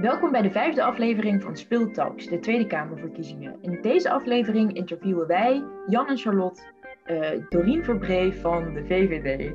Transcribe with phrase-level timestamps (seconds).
[0.00, 3.58] Welkom bij de vijfde aflevering van Speeltalks, de Tweede Kamerverkiezingen.
[3.60, 6.62] In deze aflevering interviewen wij, Jan en Charlotte,
[7.06, 9.54] uh, Dorien Verbree van de VVD.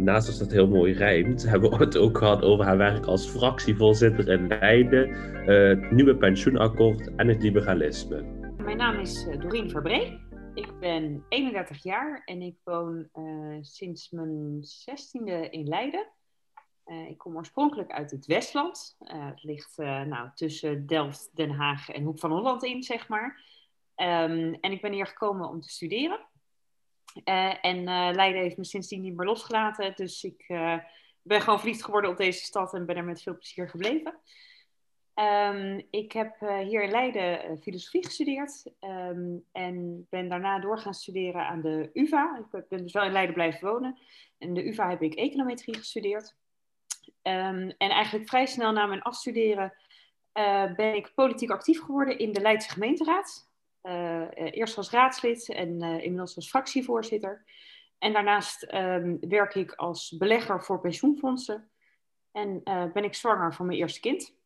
[0.00, 3.28] Naast dat het heel mooi rijmt, hebben we het ook gehad over haar werk als
[3.28, 8.22] fractievoorzitter in Leiden, uh, het nieuwe pensioenakkoord en het liberalisme.
[8.56, 10.20] Mijn naam is eh, Dorien Verbree.
[10.54, 13.08] Ik ben 31 jaar en ik woon
[13.60, 16.06] sinds mijn 16e in Leiden.
[16.88, 18.96] Uh, ik kom oorspronkelijk uit het Westland.
[19.00, 23.08] Uh, het ligt uh, nou, tussen Delft, Den Haag en Hoek van Holland in, zeg
[23.08, 23.42] maar.
[23.96, 26.20] Um, en ik ben hier gekomen om te studeren.
[27.60, 27.84] en
[28.14, 29.92] Leiden heeft me sindsdien niet meer losgelaten.
[29.94, 30.44] Dus ik
[31.22, 34.18] ben gewoon verliefd geworden op deze stad en ben er met veel plezier gebleven.
[35.14, 38.64] Um, ik heb hier in Leiden filosofie gestudeerd.
[38.80, 42.46] Um, en ben daarna door gaan studeren aan de UvA.
[42.52, 43.98] Ik ben dus wel in Leiden blijven wonen.
[44.38, 46.36] En de UvA heb ik econometrie gestudeerd.
[47.28, 49.72] Um, en eigenlijk vrij snel na mijn afstuderen
[50.34, 53.50] uh, ben ik politiek actief geworden in de Leidse gemeenteraad.
[53.82, 57.44] Uh, eerst als raadslid en inmiddels als fractievoorzitter.
[57.98, 61.70] En daarnaast um, werk ik als belegger voor pensioenfondsen.
[62.32, 62.62] En
[62.92, 64.37] ben ik zwanger van mijn eerste kind.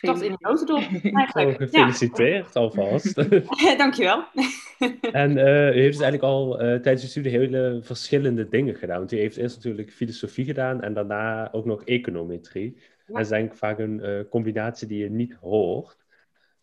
[0.00, 0.82] Dat in een notendop.
[1.40, 2.60] Oh, gefeliciteerd ja.
[2.60, 3.14] alvast.
[3.78, 4.24] Dankjewel.
[5.12, 8.98] en uh, u heeft dus eigenlijk al uh, tijdens uw studie hele verschillende dingen gedaan.
[8.98, 12.74] Want u heeft eerst natuurlijk filosofie gedaan en daarna ook nog econometrie.
[12.76, 12.82] Ja.
[13.06, 15.98] En dat is denk ik vaak een uh, combinatie die je niet hoort.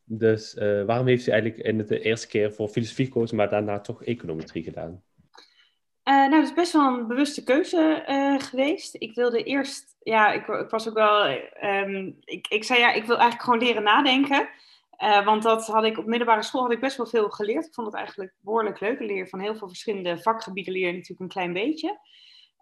[0.03, 0.53] Dus
[0.85, 4.63] waarom heeft u eigenlijk in de eerste keer voor filosofie gekozen, maar daarna toch econometrie
[4.63, 5.01] gedaan?
[6.07, 8.95] Uh, nou, dat is best wel een bewuste keuze uh, geweest.
[8.99, 11.25] Ik wilde eerst, ja, ik, ik was ook wel,
[11.61, 14.49] um, ik, ik zei ja, ik wil eigenlijk gewoon leren nadenken.
[15.03, 17.65] Uh, want dat had ik op middelbare school had ik best wel veel geleerd.
[17.65, 18.99] Ik vond het eigenlijk behoorlijk leuk.
[18.99, 21.99] Leer van heel veel verschillende vakgebieden leer natuurlijk een klein beetje.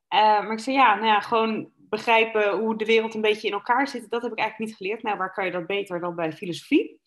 [0.09, 3.87] maar ik zei ja, nou ja, gewoon begrijpen hoe de wereld een beetje in elkaar
[3.87, 4.09] zit.
[4.09, 5.03] Dat heb ik eigenlijk niet geleerd.
[5.03, 7.01] Nou, waar kan je dat beter dan bij filosofie?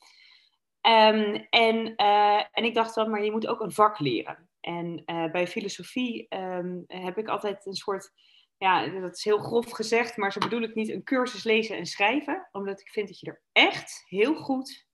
[0.83, 1.97] Um, en,
[2.53, 4.48] en ik dacht dan, maar je moet ook een vak leren.
[4.69, 8.13] En uh, bij filosofie um, heb ik altijd een soort,
[8.57, 11.87] ja, dat is heel grof gezegd, maar zo bedoel ik niet een cursus lezen en
[11.87, 14.87] schrijven, omdat ik vind dat je er echt heel goed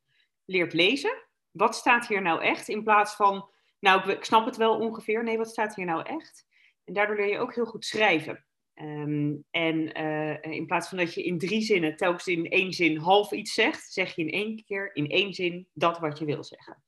[0.45, 1.23] leert lezen.
[1.51, 2.69] Wat staat hier nou echt?
[2.69, 5.25] In plaats van, nou, ik snap het wel ongeveer.
[5.25, 6.47] Nee, wat staat hier nou echt?
[6.85, 8.47] En daardoor leer je ook heel goed schrijven.
[8.75, 12.97] Um, en uh, in plaats van dat je in drie zinnen, telkens in één zin
[12.97, 16.45] half iets zegt, zeg je in één keer in één zin dat wat je wil
[16.45, 16.83] zeggen.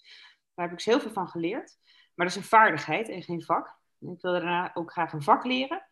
[0.54, 1.78] Daar heb ik dus heel veel van geleerd.
[2.16, 3.66] Maar dat is een vaardigheid en geen vak.
[3.98, 5.86] Ik wilde daarna ook graag een vak leren.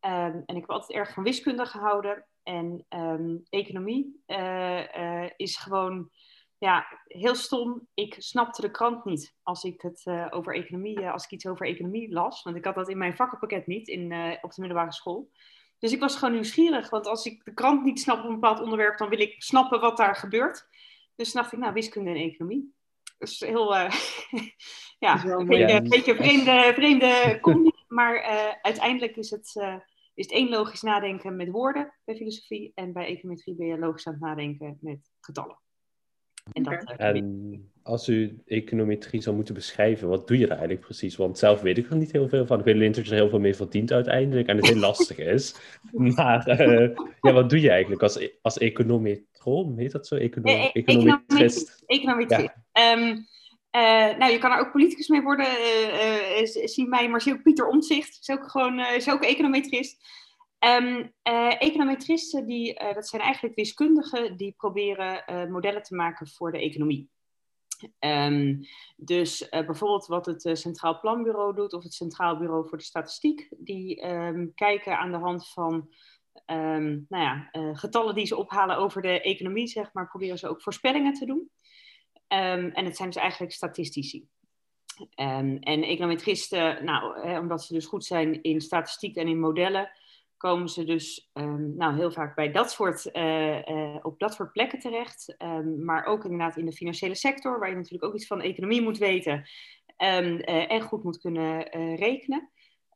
[0.00, 2.26] Um, en ik heb altijd erg van wiskunde gehouden.
[2.42, 6.10] En um, economie uh, uh, is gewoon
[6.58, 7.88] ja, heel stom.
[7.94, 11.66] Ik snapte de krant niet als ik, het, uh, over economie, als ik iets over
[11.66, 12.42] economie las.
[12.42, 15.30] Want ik had dat in mijn vakkenpakket niet in, op de middelbare school.
[15.78, 16.90] Dus ik was gewoon nieuwsgierig.
[16.90, 19.80] Want als ik de krant niet snap op een bepaald onderwerp, dan wil ik snappen
[19.80, 20.68] wat daar gebeurt.
[21.14, 22.74] Dus dacht ik, nou, wiskunde en economie.
[23.20, 23.90] Dus heel, uh,
[25.06, 27.70] ja, een beetje, een beetje vreemde, vreemde combi.
[27.88, 29.74] Maar uh, uiteindelijk is het, uh,
[30.14, 32.72] is het één logisch nadenken met woorden bij filosofie.
[32.74, 35.58] En bij econometrie ben je logisch aan het nadenken met getallen.
[36.52, 41.16] En, dat, en als u econometrie zou moeten beschrijven, wat doe je daar eigenlijk precies?
[41.16, 42.58] Want zelf weet ik er niet heel veel van.
[42.58, 45.18] Ik weet alleen dat je er heel veel mee verdient uiteindelijk en het heel lastig
[45.18, 45.54] is.
[46.16, 46.62] Maar
[47.20, 48.58] ja, wat doe je eigenlijk als, als
[49.76, 50.16] Heet dat zo?
[50.16, 51.82] Econo e econometrist?
[51.86, 52.54] Econometrist.
[52.72, 52.92] Ja.
[52.92, 53.26] Um,
[53.76, 55.46] uh, nou, je kan er ook politicus mee worden.
[55.46, 60.18] Uh, uh, zie mij Marcel Pieter Omtzigt, is ook gewoon is ook econometrist.
[60.58, 61.12] Um,
[61.58, 67.10] econometristen, die, dat zijn eigenlijk wiskundigen die proberen modellen te maken voor de economie.
[67.98, 68.60] Um,
[68.96, 74.06] dus bijvoorbeeld wat het Centraal Planbureau doet of het Centraal Bureau voor de Statistiek, die
[74.06, 75.88] um, kijken aan de hand van
[76.46, 81.12] nou ja, getallen die ze ophalen over de economie, zeg maar, proberen ze ook voorspellingen
[81.12, 81.50] te doen.
[82.32, 84.28] Um, en het zijn dus eigenlijk statistici.
[85.00, 89.90] Um, en econometristen, nou, hè, omdat ze dus goed zijn in statistiek en in modellen,
[90.36, 94.78] komen ze dus um, nou, heel vaak bij dat soort, uh, op dat soort plekken
[94.78, 95.34] terecht.
[95.84, 98.98] maar ook inderdaad in de financiële sector, waar je natuurlijk ook iets van economie moet
[98.98, 99.48] weten
[99.96, 101.62] en goed moet kunnen
[101.96, 102.50] rekenen.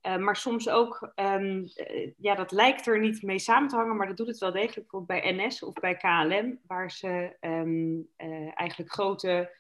[0.07, 3.97] Uh, maar soms ook, um, uh, ja, dat lijkt er niet mee samen te hangen,
[3.97, 4.91] maar dat doet het wel degelijk.
[4.91, 9.57] Bijvoorbeeld bij NS of bij KLM, waar ze um, uh, eigenlijk grote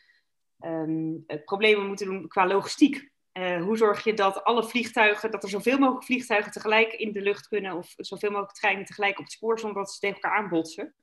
[0.61, 3.13] um, problemen moeten doen qua logistiek.
[3.33, 7.49] hoe zorg je dat alle vliegtuigen, dat er zoveel mogelijk vliegtuigen tegelijk in de lucht
[7.49, 10.95] kunnen, of zoveel mogelijk treinen tegelijk op het spoor, zonder dat ze tegen elkaar aanbotsen?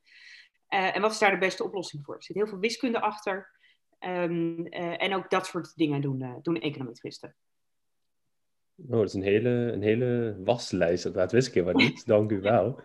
[0.67, 2.15] en wat is daar de beste oplossing voor?
[2.15, 3.59] Er zit heel veel wiskunde achter.
[3.99, 7.35] en ook dat soort dingen doen, doen econometristen.
[8.89, 11.13] Oh, dat is een hele, een hele waslijst.
[11.13, 12.05] Dat wist ik helemaal niet.
[12.05, 12.79] Dank u wel.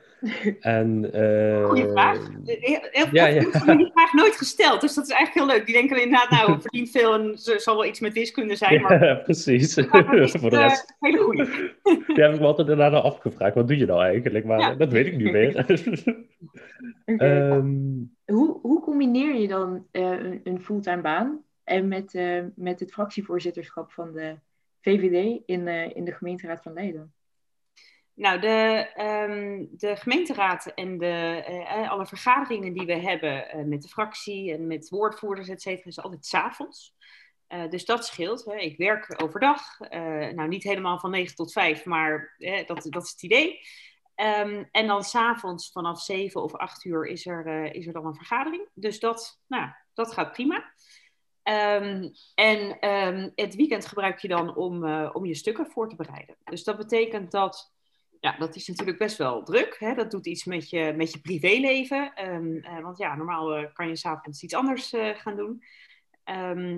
[0.61, 2.29] En, uh, Goeie vraag.
[2.45, 3.27] Heel, ja,
[3.77, 5.67] die vraag nooit gesteld, dus dat is eigenlijk heel leuk.
[5.67, 8.83] Die denken inderdaad, nou, verdient veel en ze zal wel iets met wiskunde zijn.
[8.83, 9.05] Maar...
[9.05, 9.75] Ja, precies.
[10.41, 10.95] Voor de rest.
[11.01, 11.45] Uh, hele goede.
[12.07, 13.55] Die heb ik me altijd daarna afgevraagd.
[13.55, 14.45] Wat doe je nou eigenlijk?
[14.45, 14.75] Maar ja.
[14.75, 15.59] dat weet ik nu meer.
[17.07, 17.49] okay.
[17.51, 22.81] um, hoe, hoe combineer je dan uh, een, een fulltime baan en met, uh, met
[22.81, 24.35] het fractievoorzitterschap van de
[24.87, 27.15] VVD in, uh, in de gemeenteraad van Leiden?
[28.15, 28.89] Nou, de,
[29.29, 34.67] um, de gemeenteraad en de, uh, alle vergaderingen die we hebben met de fractie en
[34.67, 36.95] met woordvoerders, et cetera, is altijd s'avonds.
[37.49, 38.45] Uh, dus dat scheelt.
[38.45, 38.57] Hè.
[38.57, 39.79] Ik werk overdag,
[40.35, 42.35] nou niet helemaal van 9 tot 5, maar
[42.67, 43.61] dat, dat is het idee.
[44.17, 48.15] Um, en dan s'avonds vanaf 7 of 8 uur is er, is er dan een
[48.15, 48.69] vergadering.
[48.75, 50.73] Dus dat, nou, dat gaat prima.
[51.49, 55.97] Um, en um, het weekend gebruik je dan om, uh, om je stukken voor te
[55.97, 56.37] bereiden.
[56.45, 57.75] Dus dat betekent dat,
[58.21, 59.77] ja, dat is natuurlijk best wel druk.
[59.79, 59.95] Hè?
[59.95, 62.29] Dat doet iets met je, met je privéleven.
[62.35, 65.63] Um, uh, want ja, normaal uh, kan je s'avonds iets anders gaan doen.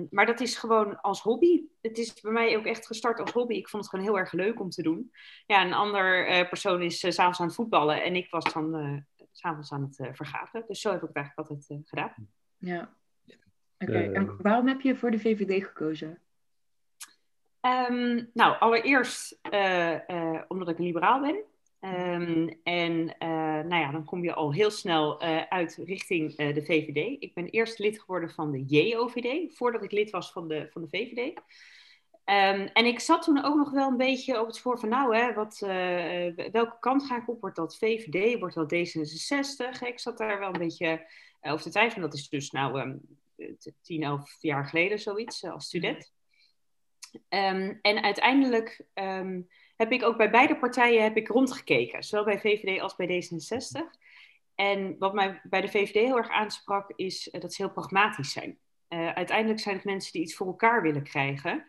[0.09, 1.61] maar dat is gewoon als hobby.
[1.81, 3.53] Het is bij mij ook echt gestart als hobby.
[3.53, 5.11] Ik vond het gewoon heel erg leuk om te doen.
[5.45, 8.03] Ja, een ander persoon is s s'avonds aan het voetballen.
[8.03, 10.63] En ik was dan s s'avonds aan het vergaderen.
[10.67, 12.29] Dus zo heb ik het eigenlijk altijd gedaan.
[12.57, 12.97] Ja.
[13.79, 14.11] Oké, okay.
[14.13, 16.19] en waarom heb je voor de VVD gekozen?
[17.61, 21.43] Um, nou, allereerst uh, uh, omdat ik een liberaal ben.
[21.81, 27.21] Um, en uh, nou ja, dan kom je al heel snel uit richting de VVD.
[27.21, 30.81] Ik ben eerst lid geworden van de JOVD, voordat ik lid was van de, van
[30.81, 31.37] de VVD.
[32.25, 35.15] Um, en ik zat toen ook nog wel een beetje op het spoor van, nou,
[35.15, 35.59] hè, wat,
[36.51, 37.41] welke kant ga ik op?
[37.41, 38.39] Wordt dat VVD?
[38.39, 39.87] Wordt dat D66?
[39.87, 41.07] Ik zat daar wel een beetje
[41.41, 42.09] over te twijfelen.
[42.09, 42.99] Dat is dus nou
[43.81, 46.11] 10, 11 jaar geleden zoiets, als student.
[47.29, 52.39] Um, en uiteindelijk um, heb ik ook bij beide partijen heb ik rondgekeken, zowel bij
[52.39, 53.97] VVD als bij D66.
[54.55, 58.31] En wat mij bij de VVD heel erg aansprak, is uh, dat ze heel pragmatisch
[58.31, 58.59] zijn.
[58.89, 61.65] Uh, uiteindelijk zijn het mensen die iets voor elkaar willen krijgen.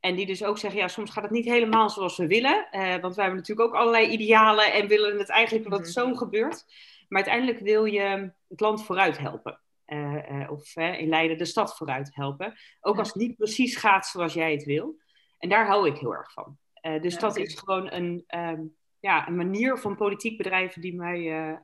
[0.00, 2.68] En die dus ook zeggen, ja, soms gaat het niet helemaal zoals we willen.
[2.70, 6.14] Uh, want wij hebben natuurlijk ook allerlei idealen en willen het eigenlijk dat het zo
[6.14, 6.64] gebeurt.
[7.08, 9.60] Maar uiteindelijk wil je het land vooruit helpen.
[9.86, 12.54] Uh, uh, of uh, in Leiden de stad vooruit helpen.
[12.80, 14.96] Ook als het niet precies gaat zoals jij het wil.
[15.38, 16.58] En daar hou ik heel erg van.
[16.80, 17.42] dus ja, dat okay.
[17.42, 21.58] is gewoon een, um, ja, een manier van politiek bedrijven die mij,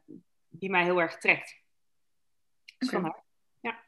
[0.48, 1.62] die mij heel erg trekt.
[2.78, 3.12] Dus okay.
[3.60, 3.84] Ja.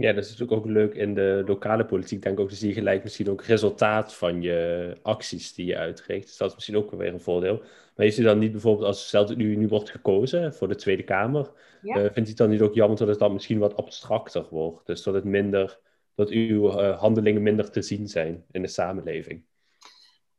[0.00, 2.22] Ja, dat is natuurlijk ook leuk in de lokale politiek.
[2.22, 6.26] Denk ook, dan zie je gelijk misschien ook resultaat van je acties die je uitricht.
[6.26, 7.56] Dus dat is misschien ook weer een voordeel.
[7.56, 11.02] Maar heeft u dan niet bijvoorbeeld, als stel u nu wordt gekozen voor de Tweede
[11.02, 11.50] Kamer,
[11.82, 11.96] ja.
[11.96, 14.86] uh, vindt u het dan niet ook jammer dat het dan misschien wat abstracter wordt?
[14.86, 15.78] Dus dat het minder,
[16.14, 19.44] dat uw uh, handelingen minder te zien zijn in de samenleving?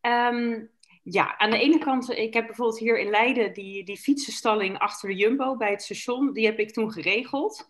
[0.02, 0.69] Um,
[1.04, 5.10] ja, aan de ene kant, ik heb bijvoorbeeld hier in Leiden die, die fietsenstalling achter
[5.10, 7.69] de Jumbo bij het station, die heb ik toen geregeld.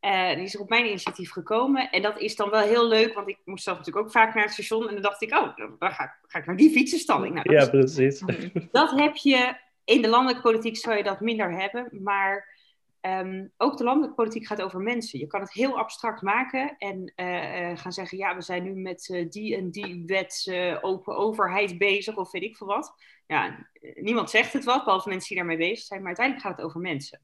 [0.00, 1.90] Uh, die is op mijn initiatief gekomen.
[1.90, 4.44] En dat is dan wel heel leuk, want ik moest zelf natuurlijk ook vaak naar
[4.44, 4.88] het station.
[4.88, 7.34] En dan dacht ik, oh, dan ga ik, ga ik naar die fietsenstalling.
[7.34, 8.22] Nou, ja, precies.
[8.72, 11.88] Dat heb je, in de landelijke politiek zou je dat minder hebben.
[12.02, 12.56] Maar
[13.00, 15.18] um, ook de landelijke politiek gaat over mensen.
[15.18, 18.74] Je kan het heel abstract maken en uh, uh, gaan zeggen, ja, we zijn nu
[18.74, 22.94] met die en die wet open overheid bezig of weet ik veel wat.
[23.26, 25.98] Ja, niemand zegt het wat, behalve mensen die daarmee bezig zijn.
[25.98, 27.20] Maar uiteindelijk gaat het over mensen.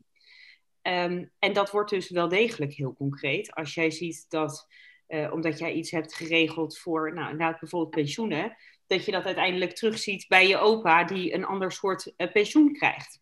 [0.87, 3.55] Um, en dat wordt dus wel degelijk heel concreet.
[3.55, 4.67] Als jij ziet dat,
[5.09, 9.73] uh, omdat jij iets hebt geregeld voor, nou inderdaad bijvoorbeeld pensioenen, dat je dat uiteindelijk
[9.73, 13.21] terugziet bij je opa die een ander soort uh, pensioen krijgt.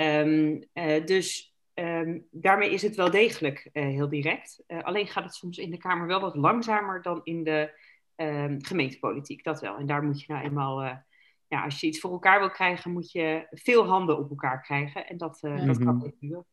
[0.00, 4.64] Um, uh, dus um, daarmee is het wel degelijk heel direct.
[4.66, 7.82] alleen gaat het soms in de Kamer wel wat langzamer dan in de
[8.58, 9.76] gemeentepolitiek, dat wel.
[9.76, 11.02] En daar moet je nou eenmaal
[11.48, 15.06] ja, als je iets voor elkaar wil krijgen, moet je veel handen op elkaar krijgen.
[15.06, 16.46] En dat, uh, dat kan niet duren.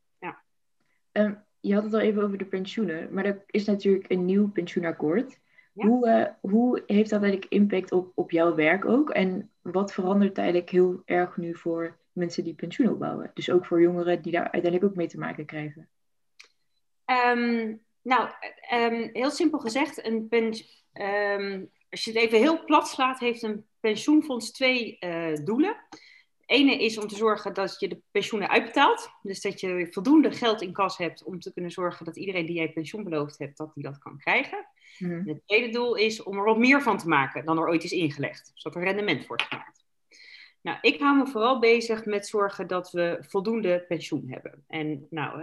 [1.12, 4.52] Um, je had het al even over de pensioenen, maar er is natuurlijk een nieuw
[4.52, 5.40] pensioenakkoord.
[5.74, 5.88] Ja.
[5.88, 9.10] Hoe, uh, hoe heeft dat eigenlijk impact op, op jouw werk ook?
[9.10, 13.32] En wat verandert eigenlijk heel erg nu voor mensen die pensioen opbouwen?
[13.34, 15.90] Dus ook voor jongeren die daar uiteindelijk ook mee te maken krijgen.
[17.06, 18.30] Um, nou,
[18.74, 20.28] um, heel simpel gezegd, een
[21.90, 25.76] als je het even heel plat slaat, heeft een pensioenfonds twee uh, doelen
[26.52, 29.10] ene is om te zorgen dat je de pensioenen uitbetaalt.
[29.22, 32.56] Dus dat je voldoende geld in kas hebt om te kunnen zorgen dat iedereen die
[32.56, 34.66] jij pensioen beloofd hebt, dat die dat kan krijgen.
[35.00, 35.28] Mm.
[35.28, 37.92] Het tweede doel is om er wat meer van te maken dan er ooit is
[37.92, 38.52] ingelegd.
[38.54, 39.86] Zodat er rendement wordt gemaakt.
[40.62, 44.64] Nou, ik hou me vooral bezig met zorgen dat we voldoende pensioen hebben.
[44.68, 45.42] En nou,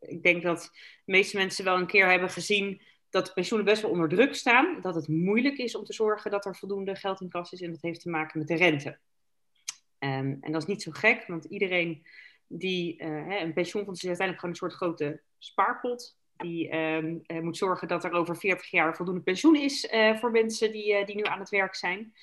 [0.00, 0.70] ik denk dat
[1.04, 4.34] de meeste mensen wel een keer hebben gezien dat de pensioenen best wel onder druk
[4.34, 4.78] staan.
[4.80, 7.60] Dat het moeilijk is om te zorgen dat er voldoende geld in kas is.
[7.60, 8.98] En dat heeft te maken met de rente.
[10.06, 12.06] Um, en dat is niet zo gek, want iedereen
[12.46, 16.16] die uh, een pensioenfonds is uiteindelijk gewoon een soort grote spaarpot.
[16.36, 20.30] Die um, uh, moet zorgen dat er over 40 jaar voldoende pensioen is uh, voor
[20.30, 22.14] mensen die, die nu aan het werk zijn.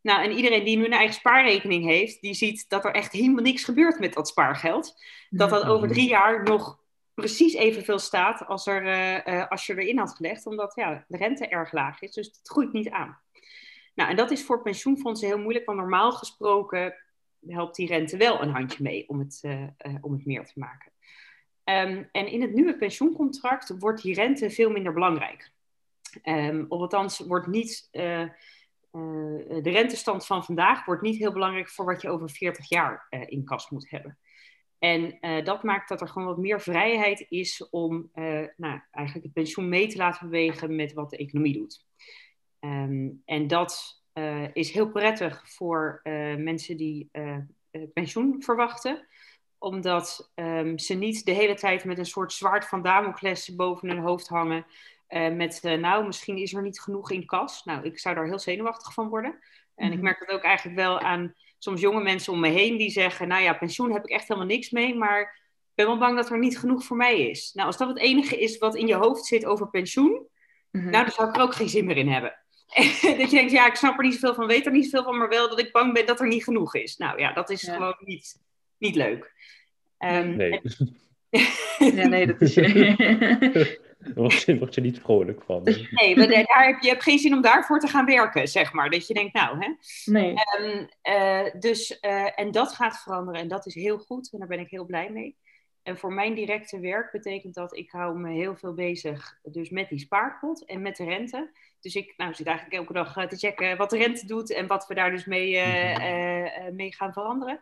[0.00, 3.42] Nou, en iedereen die nu een eigen spaarrekening heeft, die ziet dat er echt helemaal
[3.42, 4.94] niks gebeurt met dat spaargeld.
[5.30, 6.78] Dat dat over drie jaar nog
[7.14, 8.82] precies evenveel staat als, er,
[9.28, 12.12] uh, als je erin had gelegd, omdat ja, de rente erg laag is.
[12.12, 13.18] Dus het groeit niet aan.
[13.94, 16.94] Nou, en dat is voor pensioenfondsen heel moeilijk, want normaal gesproken
[17.46, 19.68] helpt die rente wel een handje mee om het, uh, uh,
[20.00, 20.92] om het meer te maken.
[21.64, 25.50] Um, en in het nieuwe pensioencontract wordt die rente veel minder belangrijk.
[26.24, 32.02] Um, of althans, wordt niet, de rentestand van vandaag wordt niet heel belangrijk voor wat
[32.02, 34.18] je over 40 jaar in kas moet hebben.
[34.78, 38.10] En dat maakt dat er gewoon wat meer vrijheid is om
[38.56, 41.84] nou, eigenlijk het pensioen mee te laten bewegen met wat de economie doet.
[42.60, 46.00] Um, en dat uh, is heel prettig voor
[46.38, 47.10] mensen die
[47.92, 49.06] pensioen verwachten,
[49.58, 53.98] omdat um, ze niet de hele tijd met een soort zwaard van Damocles boven hun
[53.98, 54.66] hoofd hangen.
[55.08, 57.64] met, nou, misschien is er niet genoeg in kas.
[57.64, 59.38] Nou, ik zou daar heel zenuwachtig van worden.
[59.74, 60.02] En ik mhm.
[60.02, 63.42] merk dat ook eigenlijk wel aan soms jonge mensen om me heen die zeggen, nou
[63.42, 66.38] ja, pensioen heb ik echt helemaal niks mee, maar ik ben wel bang dat er
[66.38, 67.52] niet genoeg voor mij is.
[67.54, 70.26] Nou, als dat het enige is wat in je hoofd zit over pensioen,
[70.70, 70.90] mhm.
[70.90, 72.45] nou, dan zou ik er ook geen zin meer in hebben.
[73.18, 75.18] dat je denkt, ja, ik snap er niet zoveel van, weet er niet zoveel van,
[75.18, 76.96] maar wel dat ik bang ben dat er niet genoeg is.
[76.96, 78.40] Nou ja, dat is gewoon niet,
[78.78, 79.32] niet leuk.
[79.98, 80.60] Um, nee.
[81.78, 82.54] ja, nee, dat is...
[82.54, 85.62] Daar word je, word je niet vrolijk van.
[85.90, 88.90] Nee, maar daar heb je hebt geen zin om daarvoor te gaan werken, zeg maar.
[88.90, 89.74] Dat je denkt, nou, hè.
[90.04, 90.34] Nee.
[90.60, 94.48] Um, uh, dus, uh, en dat gaat veranderen en dat is heel goed en daar
[94.48, 95.36] ben ik heel blij mee.
[95.86, 99.88] En voor mijn directe werk betekent dat ik hou me heel veel bezig dus met
[99.88, 101.50] die spaarpot en met de rente.
[101.80, 104.66] Dus ik nou, zit eigenlijk elke dag eh, te checken wat de rente doet en
[104.66, 107.54] wat we daar dus mee, uh, mee gaan veranderen.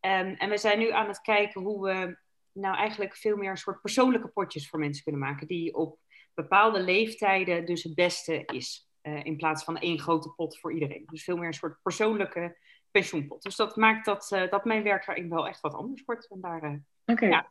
[0.00, 2.16] Um, en we zijn nu aan het kijken hoe we
[2.52, 5.46] nou eigenlijk veel meer een soort persoonlijke potjes voor mensen kunnen maken.
[5.46, 5.98] Die op
[6.34, 8.90] bepaalde leeftijden dus het beste is.
[9.02, 11.04] Uh, in plaats van één grote pot voor iedereen.
[11.06, 12.56] Dus veel meer een soort persoonlijke
[12.90, 13.42] pensioenpot.
[13.42, 16.30] Dus dat maakt dat, dat mijn werk daarin wel echt wat anders wordt.
[16.30, 17.28] En daar, uh, okay.
[17.28, 17.50] ja,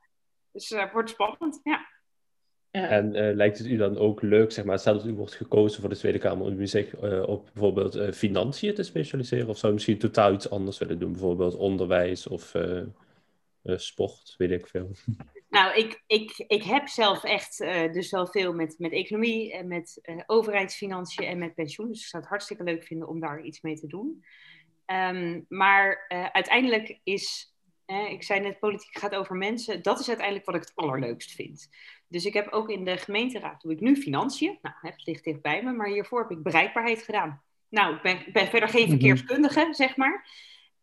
[0.51, 1.88] dus het wordt spannend, ja.
[2.72, 2.88] ja.
[2.88, 5.89] En lijkt het u dan ook leuk, zeg maar, stel dat u wordt gekozen voor
[5.89, 6.95] de Tweede Kamer om u zich
[7.25, 9.48] op bijvoorbeeld financiën te specialiseren?
[9.48, 11.12] Of zou u misschien totaal iets anders willen doen?
[11.12, 12.53] Bijvoorbeeld onderwijs of
[13.63, 14.91] uh, sport, weet ik veel.
[15.50, 19.67] Nou, ik, ik, ik heb zelf echt uh, dus wel veel met, met economie en
[19.67, 21.88] met uh, overheidsfinanciën en met pensioen.
[21.88, 24.24] Dus ik zou het hartstikke leuk vinden om daar iets mee te doen.
[24.86, 27.52] Um, maar uiteindelijk is,
[27.85, 29.81] ik zei net, politiek gaat over mensen.
[29.81, 31.69] Dat is uiteindelijk wat ik het allerleukst vind.
[32.07, 34.59] Dus ik heb ook in de gemeenteraad, doe ik nu financiën.
[34.61, 37.41] Nou, het ligt dichtbij me, maar hiervoor heb ik bereikbaarheid gedaan.
[37.69, 38.89] Nou, ik ben, ben verder geen mhm.
[38.89, 40.27] verkeerskundige, zeg maar.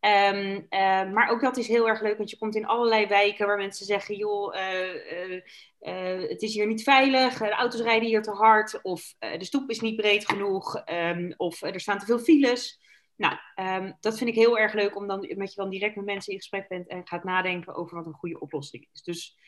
[0.01, 3.47] Um, uh, maar ook dat is heel erg leuk, want je komt in allerlei wijken
[3.47, 5.35] waar mensen zeggen: joh, uh,
[5.81, 9.71] uh, het is hier niet veilig, de auto's rijden hier te hard, of de stoep
[9.71, 12.81] is niet breed genoeg, um, of er staan te veel files.
[13.21, 13.37] Nou,
[13.83, 16.69] um, dat vind ik heel erg leuk, omdat je dan direct met mensen in gesprek
[16.69, 19.03] bent en gaat nadenken over wat een goede oplossing is.
[19.03, 19.39] Dus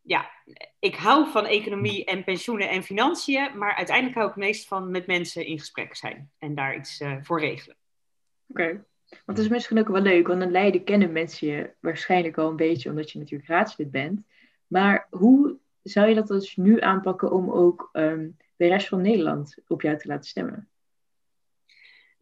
[0.00, 0.30] ja,
[0.78, 4.90] ik hou van economie en pensioenen en financiën, maar uiteindelijk hou ik het meest van
[4.90, 7.76] met mensen in gesprek zijn en daar iets voor regelen.
[8.46, 8.84] Oké.
[9.08, 12.48] Want het is misschien ook wel leuk, want in Leiden kennen mensen je waarschijnlijk al
[12.48, 14.26] een beetje, omdat je natuurlijk raadslid bent.
[14.66, 19.56] Maar hoe zou je dat dus nu aanpakken om ook um, de rest van Nederland
[19.66, 20.68] op jou te laten stemmen?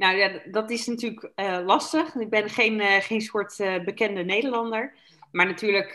[0.02, 2.14] Nou ja, dat is natuurlijk uh, lastig.
[2.14, 4.94] Ik ben geen, uh, geen soort uh, bekende Nederlander.
[5.32, 5.92] Maar natuurlijk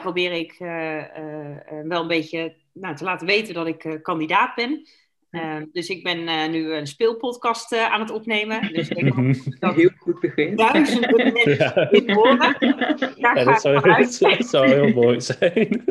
[0.00, 0.54] probeer ik
[1.84, 4.86] wel een beetje nou, te laten weten dat ik kandidaat ben.
[5.30, 8.72] Uh, dus ik ben uh, nu een speelpodcast uh, aan het opnemen.
[8.72, 10.56] Dus ik denk dat heel goed begin.
[10.56, 11.90] Duizenden mensen ja.
[11.90, 12.56] in horen.
[12.58, 15.84] Daar ja, dat, zou, dat zou heel mooi zijn.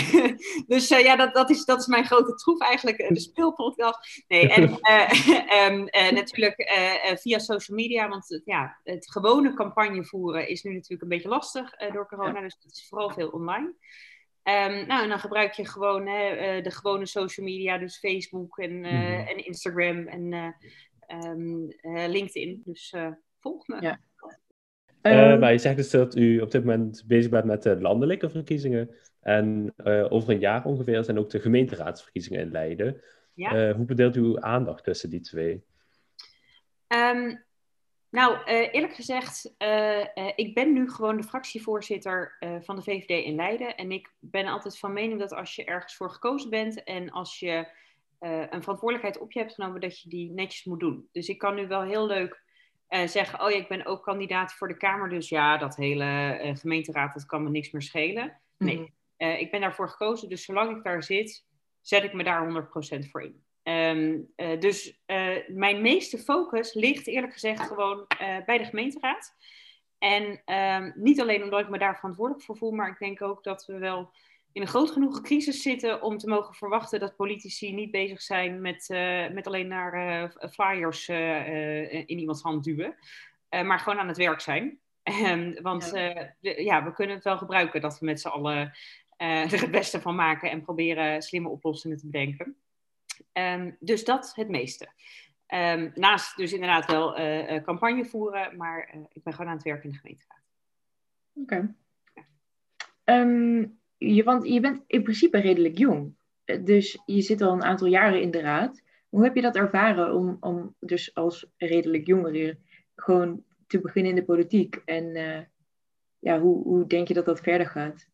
[0.66, 4.22] dus ja, dat, dat, is, dat is mijn grote troef eigenlijk, de speelpodcast.
[4.28, 4.62] Nee, en
[5.72, 5.88] um,
[6.20, 6.72] natuurlijk
[7.20, 11.76] via social media, want ja, het gewone campagne voeren is nu natuurlijk een beetje lastig
[11.92, 12.40] door corona.
[12.40, 13.74] Dus het is vooral veel online.
[14.44, 18.58] Um, nou, en dan gebruik je gewoon hè, uh, de gewone social media, dus Facebook
[18.58, 19.26] en, uh, mm-hmm.
[19.26, 21.68] en Instagram en uh, um,
[22.10, 22.62] LinkedIn.
[22.64, 22.94] Dus
[23.38, 23.80] volg me.
[23.80, 24.00] Ja.
[25.02, 28.30] Um, maar je zegt dus dat u op dit moment bezig bent met de landelijke
[28.30, 28.90] verkiezingen.
[29.22, 29.74] En
[30.08, 33.02] over een jaar ongeveer zijn ook de gemeenteraadsverkiezingen in Leiden.
[33.34, 33.72] Ja.
[33.72, 35.64] hoe bedeelt u uw aandacht tussen die twee?
[38.12, 43.24] Nou, uh, eerlijk gezegd, uh, uh, ik ben nu gewoon de fractievoorzitter van de VVD
[43.24, 43.76] in Leiden.
[43.76, 47.38] En ik ben altijd van mening dat als je ergens voor gekozen bent en als
[47.38, 47.66] je
[48.18, 51.08] een verantwoordelijkheid op je hebt genomen dat je die netjes moet doen.
[51.12, 52.42] Dus ik kan nu wel heel leuk
[53.04, 57.14] zeggen, oh ja, ik ben ook kandidaat voor de Kamer, dus ja, dat hele gemeenteraad,
[57.14, 58.40] dat kan me niks meer schelen.
[58.58, 58.94] Nee,
[59.26, 59.38] mhm.
[59.38, 61.46] ik ben daarvoor gekozen, dus zolang ik daar zit,
[61.80, 62.68] zet ik me daar
[63.04, 63.44] 100% voor in.
[63.62, 64.20] Ehm,
[64.58, 65.02] dus
[65.46, 68.06] mijn meeste focus ligt eerlijk gezegd gewoon
[68.46, 69.34] bij de gemeenteraad.
[69.98, 73.44] En ehm, niet alleen omdat ik me daar verantwoordelijk voor voel, maar ik denk ook
[73.44, 74.12] dat we wel
[74.52, 78.60] in een groot genoeg crisis zitten om te mogen verwachten dat politici niet bezig zijn
[78.60, 78.86] met,
[79.32, 82.94] met alleen naar flyers in iemands hand duwen,
[83.48, 84.80] maar gewoon aan het werk zijn.
[85.02, 86.32] Ehm, want ja.
[86.40, 86.84] ja.
[86.84, 88.72] we kunnen het wel gebruiken dat we met z'n allen
[89.22, 92.56] er het beste van maken en proberen slimme oplossingen te bedenken.
[93.32, 94.88] Um, dus dat het meeste.
[95.54, 99.84] Um, naast dus inderdaad wel uh, campagne voeren, maar ik ben gewoon aan het werk
[99.84, 100.42] in de gemeenteraad.
[101.32, 101.74] Oké.
[103.04, 106.14] Um, je, want je bent in principe redelijk jong.
[106.60, 108.82] Dus je zit al een aantal jaren in de raad.
[109.08, 112.58] Hoe heb je dat ervaren om, om dus als redelijk jongere
[112.96, 114.76] gewoon te beginnen in de politiek?
[114.84, 115.14] En
[116.18, 118.10] ja, hoe, hoe denk je dat dat verder gaat?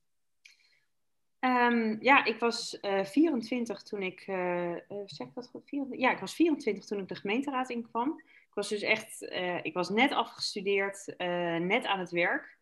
[1.41, 4.75] Um, ja, ik was uh, 24 toen ik, uh,
[5.07, 5.71] zeg dat goed?
[5.91, 8.23] Ja, ik was 24 toen ik de gemeenteraad inkwam.
[8.27, 9.23] Ik was dus echt,
[9.63, 11.15] ik was net afgestudeerd,
[11.59, 12.59] net aan het werk.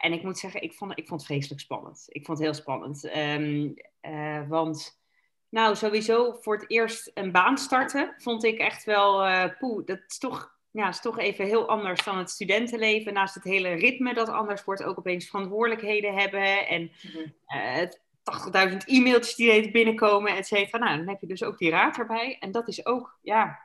[0.00, 2.04] en ik moet zeggen, ik vond, ik vond het vreselijk spannend.
[2.08, 3.16] Ik vond het heel spannend.
[3.16, 3.74] Um,
[4.48, 5.00] want,
[5.48, 10.18] nou, sowieso voor het eerst een baan starten vond ik echt wel, poeh, dat is
[10.18, 13.12] toch ja, is toch even heel anders dan het studentenleven.
[13.12, 16.66] Naast het hele ritme dat anders wordt, ook opeens verantwoordelijkheden hebben.
[16.66, 16.90] En
[17.48, 20.78] uh, 80.000 e-mailtjes die binnenkomen, et cetera.
[20.78, 22.36] Nou, dan heb je dus ook die raad erbij.
[22.40, 23.62] En dat is ook, ja...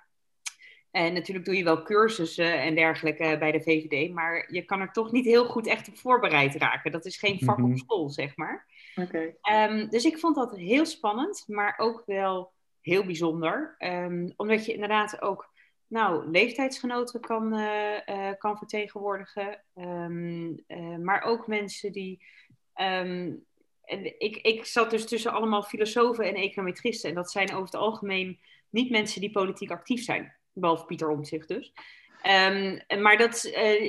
[0.92, 4.92] En natuurlijk doe je wel cursussen en dergelijke bij de VVD, maar je kan er
[4.92, 6.92] toch niet heel goed echt op voorbereid raken.
[6.92, 7.78] Dat is geen vak op mhm.
[7.78, 8.66] school, zeg maar.
[8.96, 9.36] Okay.
[9.70, 12.52] Um, dus ik vond dat heel spannend, maar ook wel
[12.82, 13.76] heel bijzonder.
[13.80, 15.50] Um, omdat je inderdaad ook
[15.90, 19.64] nou, leeftijdsgenoten kan, uh, uh, kan vertegenwoordigen.
[19.76, 22.26] Um, uh, maar ook mensen die.
[22.76, 23.46] Um,
[23.84, 27.10] en ik, ik zat dus tussen allemaal filosofen en econometristen.
[27.10, 30.36] En dat zijn over het algemeen niet mensen die politiek actief zijn.
[30.54, 31.74] Behalve Pieter Omtzigt dus.
[32.24, 33.42] Um, maar dat,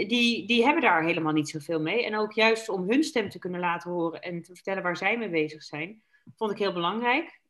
[0.06, 2.04] die, die hebben daar helemaal niet zoveel mee.
[2.04, 5.18] En ook juist om hun stem te kunnen laten horen en te vertellen waar zij
[5.18, 6.02] mee bezig zijn,
[6.36, 7.40] vond ik heel belangrijk.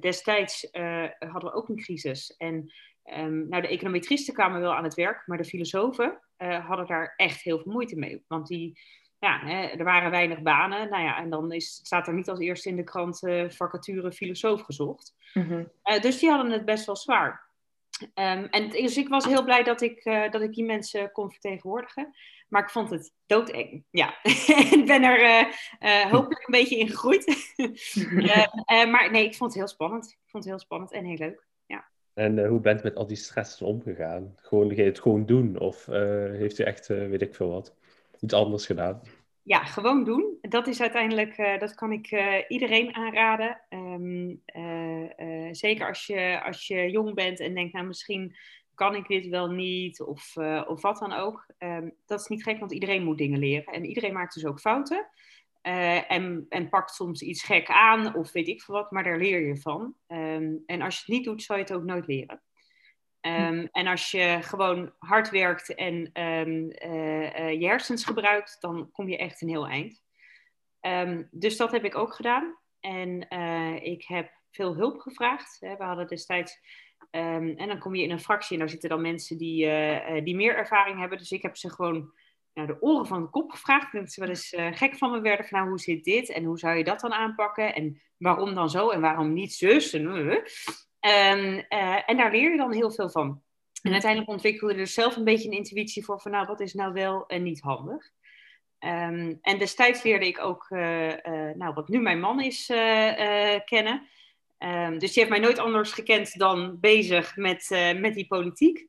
[0.00, 0.68] destijds
[1.18, 2.36] hadden we ook een crisis.
[2.36, 2.72] En
[3.16, 7.14] Um, nou, de econometristen kwamen wel aan het werk, maar de filosofen uh, hadden daar
[7.16, 8.24] echt heel veel moeite mee.
[8.26, 8.80] Want die,
[9.18, 10.88] ja, hè, er waren weinig banen.
[10.88, 14.12] Nou ja, en dan is, staat er niet als eerste in de krant uh, vacature
[14.12, 15.14] filosoof gezocht.
[15.34, 15.70] Mm-hmm.
[15.84, 17.46] Uh, dus die hadden het best wel zwaar.
[18.00, 22.14] Um, en dus ik was heel blij dat ik, dat ik die mensen kon vertegenwoordigen.
[22.48, 23.84] Maar ik vond het doodeng.
[23.90, 24.14] Ja,
[24.78, 25.48] ik ben er
[26.10, 27.54] hopelijk een beetje in gegroeid.
[28.92, 30.10] maar nee, ik vond het heel spannend.
[30.10, 31.47] Ik vond het heel spannend en heel leuk.
[32.18, 34.34] En uh, hoe bent u met al die stress omgegaan?
[34.36, 35.58] Gewoon, het gewoon doen?
[35.58, 35.96] Of uh,
[36.30, 37.74] heeft u echt, uh, weet ik veel wat,
[38.20, 39.02] iets anders gedaan?
[39.42, 40.38] Ja, gewoon doen.
[40.40, 42.10] Dat is uiteindelijk, dat kan ik
[42.48, 43.60] iedereen aanraden.
[43.70, 44.42] Um,
[45.54, 48.36] zeker als je, als je jong bent en denkt, nou misschien
[48.74, 51.46] kan ik dit wel niet of, of wat dan ook.
[51.58, 53.72] Um, dat is niet gek, want iedereen moet dingen leren.
[53.72, 55.06] En iedereen maakt dus ook fouten.
[55.68, 59.18] Uh, en, en pakt soms iets gek aan of weet ik veel wat, maar daar
[59.18, 59.94] leer je van.
[60.06, 62.42] Um, en als je het niet doet, zal je het ook nooit leren.
[63.20, 68.90] Um, en als je gewoon hard werkt en um, uh, uh, je hersens gebruikt, dan
[68.92, 70.02] kom je echt een heel eind.
[71.30, 72.58] dus dat heb ik ook gedaan.
[72.80, 73.30] En
[73.82, 75.56] ik heb veel hulp gevraagd.
[75.60, 75.76] Hè.
[75.76, 76.60] We hadden destijds.
[77.10, 79.70] en dan kom je in een fractie en daar zitten dan mensen die,
[80.22, 81.18] die meer ervaring hebben.
[81.18, 82.12] Dus ik heb ze gewoon
[82.66, 83.92] de oren van de kop gevraagd.
[83.92, 86.30] Dat ze wel eens uh, gek van me werden van nou, hoe zit dit?
[86.30, 87.74] En hoe zou je dat dan aanpakken?
[87.74, 88.88] En waarom dan zo?
[88.88, 89.92] En waarom niet zus?
[89.92, 93.42] En, uh, uh, en daar leer je dan heel veel van.
[93.82, 96.74] En uiteindelijk ontwikkelde je dus zelf een beetje een intuïtie voor van nou, wat is
[96.74, 98.10] nou wel en niet handig.
[98.78, 100.66] Um, en destijds leerde ik ook,
[101.54, 102.66] nou, wat nu mijn man is,
[103.64, 104.08] kennen.
[104.58, 108.86] Um, dus die heeft mij nooit anders gekend dan bezig met, met die politiek.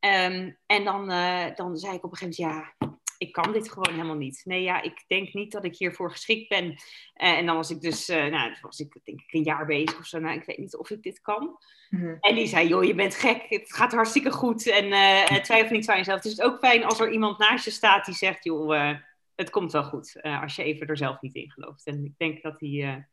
[0.00, 1.06] En dan,
[1.54, 2.74] dan zei ik op een gegeven moment, ja,
[3.22, 4.42] ik kan dit gewoon helemaal niet.
[4.44, 6.64] Nee, ja, ik denk niet dat ik hiervoor geschikt ben.
[6.64, 6.76] Uh,
[7.14, 10.06] en dan was ik dus, uh, nou, was ik denk ik een jaar bezig of
[10.06, 10.18] zo.
[10.18, 11.58] Nou, ik weet niet of ik dit kan.
[11.90, 12.16] Mm-hmm.
[12.20, 13.46] En die zei, joh, je bent gek.
[13.48, 14.66] Het gaat hartstikke goed.
[14.66, 16.22] En uh, twijfel niet aan jezelf.
[16.22, 18.96] Het is ook fijn als er iemand naast je staat die zegt, joh,
[19.34, 20.22] het komt wel goed.
[20.22, 21.86] als je even er zelf niet in gelooft.
[21.86, 23.06] En ik denk dat hij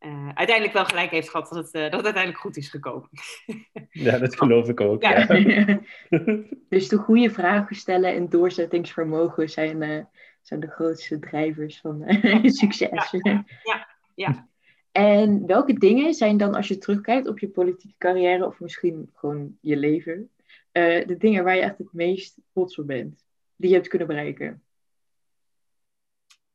[0.00, 3.08] uh, uiteindelijk wel gelijk heeft gehad dat het, uh, dat het uiteindelijk goed is gekomen.
[3.90, 5.02] ja, dat geloof ik ook.
[5.02, 5.26] Ja.
[6.68, 10.04] dus de goede vragen stellen en doorzettingsvermogen zijn, uh,
[10.42, 12.04] zijn de grootste drijvers van
[12.42, 13.10] succes.
[13.10, 14.48] Ja, ja, ja.
[14.92, 19.56] En welke dingen zijn dan, als je terugkijkt op je politieke carrière of misschien gewoon
[19.60, 20.30] je leven,
[20.72, 23.24] uh, de dingen waar je echt het meest trots op bent,
[23.56, 24.62] die je hebt kunnen bereiken?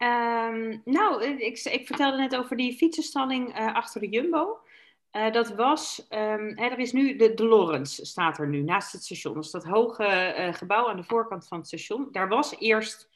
[0.03, 4.59] Um, nou, ik, ik, vertelde net over die fietsenstalling uh, achter de Jumbo.
[5.11, 8.91] Uh, dat was, um, hè, er is nu de, de Lorens staat er nu naast
[8.91, 9.39] het station.
[9.39, 12.07] Is dat hoge uh, gebouw aan de voorkant van het station.
[12.11, 13.11] Daar was eerst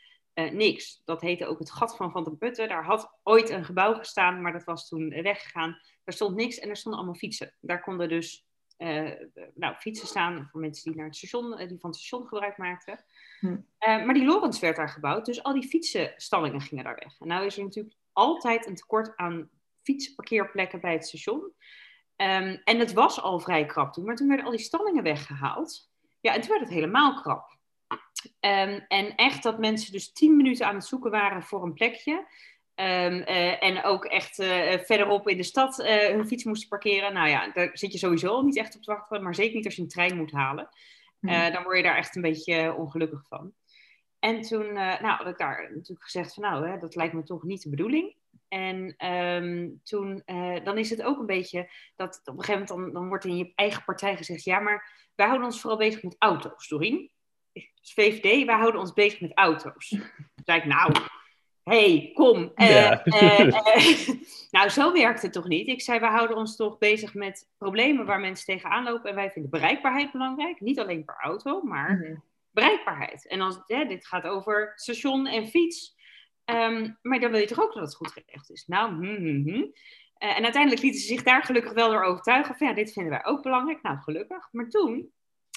[0.51, 1.01] niks.
[1.05, 2.67] Dat heette ook het gat van Van der Putten.
[2.67, 5.79] Daar had ooit een gebouw gestaan, maar dat was toen weggegaan.
[6.03, 7.55] Daar stond niks en er stonden allemaal fietsen.
[7.61, 8.47] Daar konden dus
[9.55, 13.03] nou, fietsen staan voor mensen die, naar het station, die van het station gebruik maakten.
[13.39, 13.57] Hm.
[13.79, 17.19] maar die Lorens werd daar gebouwd, dus al die fietsenstallingen gingen daar weg.
[17.19, 19.49] En nou is er natuurlijk altijd een tekort aan
[19.83, 21.39] fietsparkeerplekken bij het station.
[21.41, 25.89] Um, en het was al vrij krap toen, maar toen werden al die stallingen weggehaald.
[26.19, 27.55] Ja, en toen werd het helemaal krap.
[28.39, 32.27] Um, en echt dat mensen dus tien minuten aan het zoeken waren voor een plekje.
[32.79, 37.13] Um, uh, en ook echt uh, verderop in de stad uh, hun fiets moesten parkeren.
[37.13, 39.65] Nou ja, daar zit je sowieso al niet echt op te wachten, maar zeker niet
[39.65, 40.69] als je een trein moet halen.
[41.19, 41.51] Mm.
[41.51, 43.53] dan word je daar echt een beetje ongelukkig van.
[44.19, 47.43] En toen nou, had ik daar natuurlijk gezegd van nou, hè, dat lijkt me toch
[47.43, 48.15] niet de bedoeling.
[48.47, 50.23] En um, toen,
[50.63, 53.37] dan is het ook een beetje dat op een gegeven moment dan, dan wordt in
[53.37, 57.11] je eigen partij gezegd: ja, maar wij houden ons vooral bezig met auto's, Doreen.
[57.53, 59.89] Dus VVD, wij houden ons bezig met auto's.
[60.35, 60.93] Toen zei ik, nou,
[61.67, 62.51] hey, kom.
[62.55, 63.53] Uh, uh,
[64.55, 65.67] nou, zo werkt het toch niet?
[65.67, 69.09] Ik zei, we houden ons toch bezig met problemen waar mensen tegenaan lopen.
[69.09, 70.61] En wij vinden bereikbaarheid belangrijk.
[70.61, 72.23] Niet alleen per auto, maar mm -hmm.
[72.51, 73.27] bereikbaarheid.
[73.27, 75.95] En als, ja, dit gaat over station en fiets.
[76.45, 78.65] Um, maar dan wil je toch ook dat het goed geregeld is.
[78.67, 79.65] Nou, hm, hm, hm.
[80.19, 82.55] Uh, en uiteindelijk lieten ze zich daar gelukkig wel door overtuigen.
[82.55, 83.81] Van ja, dit vinden wij ook belangrijk.
[83.81, 84.47] Nou, gelukkig.
[84.51, 85.11] Maar toen,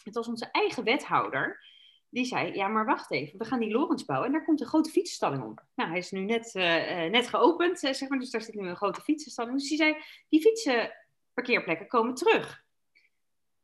[0.04, 1.64] het was onze eigen wethouder.
[2.12, 3.38] Die zei, ja, maar wacht even.
[3.38, 5.64] We gaan die Lorens bouwen en daar komt een grote fietsenstalling onder.
[5.74, 8.18] Nou, hij is nu net, uh, net geopend, zeg maar.
[8.18, 9.58] Dus daar zit nu een grote fietsenstalling.
[9.58, 9.96] Dus die zei,
[10.28, 12.64] die fietsenparkeerplekken komen terug.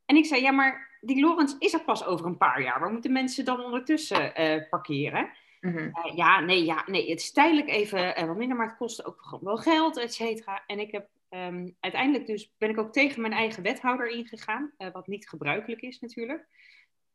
[0.04, 2.80] En ik zei, ja, maar die Lorens is er pas over een paar jaar.
[2.80, 5.30] Waar moeten mensen dan ondertussen uh, parkeren?
[5.60, 5.92] Mm -hmm.
[6.06, 9.22] uh, ja, nee, ja, nee, het is tijdelijk even wat minder, maar het kost ook
[9.22, 10.62] gewoon wel geld, et cetera.
[10.66, 15.06] En ik heb um, uiteindelijk dus, ben ik ook tegen mijn eigen wethouder ingegaan, wat
[15.06, 16.46] niet gebruikelijk is natuurlijk.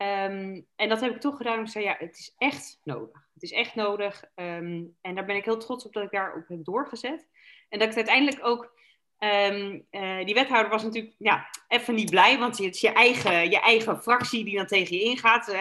[0.02, 1.60] Um, en dat heb ik toch gedaan.
[1.60, 3.28] Ik zei, ja, het is echt nodig.
[3.34, 4.24] Het is echt nodig.
[4.36, 7.28] Um, en daar ben ik heel trots op dat ik daarop heb doorgezet.
[7.70, 8.80] En dat ik uiteindelijk ook
[9.24, 13.50] Um, uh, die wethouder was natuurlijk ja, even niet blij, want het is je eigen,
[13.50, 15.56] je eigen fractie die dan tegen je ingaat.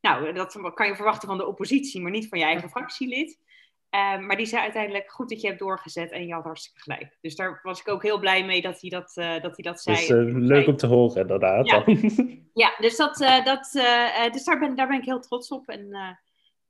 [0.00, 3.38] Nou, dat kan je verwachten van de oppositie, maar niet van je eigen fractielid.
[3.90, 7.18] Um, maar die zei uiteindelijk goed dat je hebt doorgezet en je had hartstikke gelijk.
[7.20, 9.80] Dus daar was ik ook heel blij mee dat hij dat, uh, dat, hij dat
[9.80, 9.96] zei.
[9.96, 11.66] Dus, uh, leuk om te horen, inderdaad.
[11.66, 11.84] Ja,
[12.64, 13.70] ja dus, dat, uh, dat,
[14.32, 15.68] dus daar, ben, daar ben ik heel trots op.
[15.68, 15.86] En,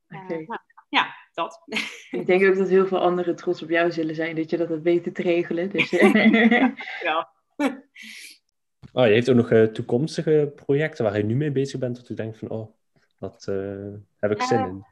[0.08, 0.44] okay.
[0.46, 1.62] nou, ja, dat.
[2.10, 4.68] Ik denk ook dat heel veel anderen trots op jou zullen zijn dat je dat
[4.68, 5.70] hebt weten te regelen.
[5.70, 5.90] Dus,
[7.02, 7.30] ja.
[8.92, 12.14] Oh, je heeft ook nog toekomstige projecten waar je nu mee bezig bent, dat u
[12.14, 12.76] denkt van, oh,
[13.18, 14.84] dat uh, heb ik zin uh, in.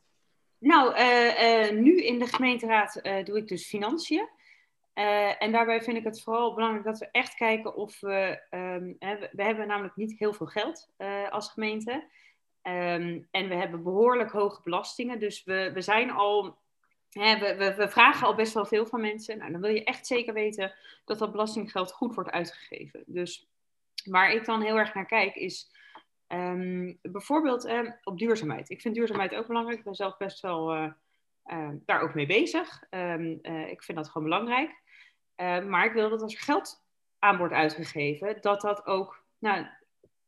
[0.58, 4.28] Nou, uh, nu in de gemeenteraad doe ik dus financiën.
[5.38, 8.42] en daarbij vind ik het vooral belangrijk dat we echt kijken of we...
[8.50, 10.88] Um, we, we, hebben namelijk niet heel veel geld
[11.30, 12.04] als gemeente.
[12.66, 15.18] Um, en we hebben behoorlijk hoge belastingen.
[15.18, 16.58] Dus we, we zijn al...
[17.10, 19.38] Hè, we, we, we, vragen al best wel veel van mensen.
[19.38, 23.02] Nou, dan wil je echt zeker weten dat dat belastinggeld goed wordt uitgegeven.
[23.06, 23.48] Dus
[24.04, 25.70] waar ik dan heel erg naar kijk is
[26.28, 28.70] Um, bijvoorbeeld uh, op duurzaamheid.
[28.70, 29.78] Ik vind duurzaamheid ook belangrijk.
[29.78, 30.90] Ik ben zelf best wel uh,
[31.46, 32.82] uh, daar ook mee bezig.
[32.90, 34.84] Um, ik vind dat gewoon belangrijk.
[35.34, 36.84] Ehm, maar ik wil dat als er geld
[37.18, 39.66] aan wordt uitgegeven, dat dat ook nou,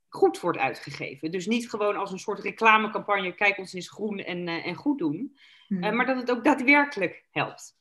[0.09, 1.31] goed wordt uitgegeven.
[1.31, 5.37] Dus niet gewoon als een soort reclamecampagne, kijk ons eens groen en, en goed doen.
[5.69, 5.97] Mm.
[5.97, 7.77] maar dat het ook daadwerkelijk helpt.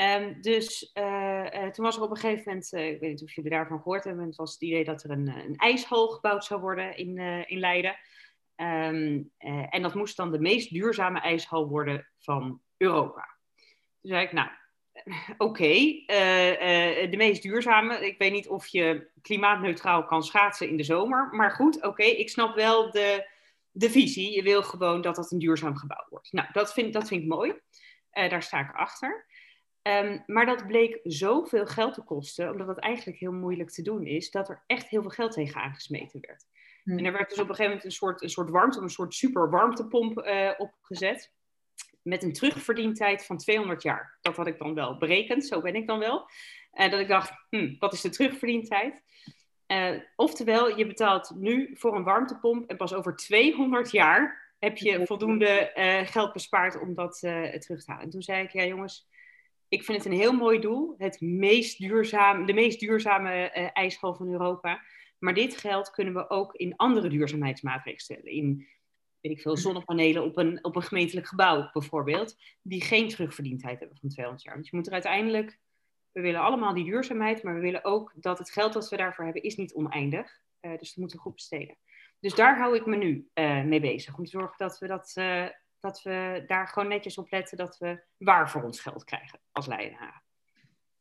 [0.00, 3.22] Um, dus uh, uh, toen was er op een gegeven moment, uh, ik weet niet
[3.22, 6.44] of jullie daarvan gehoord hebben, het was het idee dat er een, een ijshal gebouwd
[6.44, 7.96] zou worden in, in Leiden.
[8.56, 9.32] Um,
[9.70, 13.38] en dat moest dan de meest duurzame ijshal worden van Europa.
[14.00, 14.48] Toen zei ik, nou,
[15.48, 15.68] oké,
[17.10, 18.06] de meest duurzame.
[18.06, 22.28] Ik weet niet of je klimaatneutraal kan schaatsen in de zomer, maar goed, oké, ik
[22.28, 23.30] snap wel de,
[23.70, 24.32] de visie.
[24.32, 26.32] Je wil gewoon dat dat een duurzaam gebouw wordt.
[26.32, 27.54] Nou, dat vind, dat vind ik mooi.
[28.10, 29.28] daar sta ik achter.
[29.82, 34.06] Um, maar dat bleek zoveel geld te kosten, omdat het eigenlijk heel moeilijk te doen
[34.06, 36.46] is, dat er echt heel veel geld tegen aangesmeten werd.
[36.82, 36.98] Hmm.
[36.98, 39.14] En er werd dus op een gegeven moment een soort, een soort warmte, een soort
[39.14, 41.32] super warmtepomp uh, opgezet.
[42.02, 44.18] Met een terugverdientijd van 200 jaar.
[44.20, 46.30] Dat had ik dan wel berekend, zo ben ik dan wel.
[46.74, 49.02] Uh, dat ik dacht, hm, wat is de terugverdientijd?
[49.66, 55.06] Uh, oftewel, je betaalt nu voor een warmtepomp en pas over 200 jaar heb je
[55.06, 55.70] voldoende
[56.06, 58.04] geld bespaard om dat terug te halen.
[58.04, 59.08] En toen zei ik, ja jongens,
[59.70, 60.94] ik vind het een heel mooi doel.
[60.98, 64.82] Het meest duurzaam, de meest duurzame uh, ijsschol van Europa.
[65.18, 68.24] Maar dit geld kunnen we ook in andere duurzaamheidsmaatregelen stellen.
[68.24, 68.66] In,
[69.20, 72.36] weet ik veel, zonnepanelen op een, op een gemeentelijk gebouw bijvoorbeeld.
[72.62, 74.56] Die geen terugverdiendheid hebben van 200 jaar.
[74.56, 75.58] Dus je moet er uiteindelijk...
[76.12, 79.24] We willen allemaal die duurzaamheid, maar we willen ook dat het geld dat we daarvoor
[79.24, 80.40] hebben, is niet oneindig.
[80.60, 81.76] Uh, dus dat moeten we goed besteden.
[82.20, 84.18] Dus daar hou ik me nu uh, mee bezig.
[84.18, 85.14] Om te zorgen dat we, dat,
[85.80, 89.66] dat we daar gewoon netjes op letten dat we waar voor ons geld krijgen als
[89.66, 90.22] Leidenaren.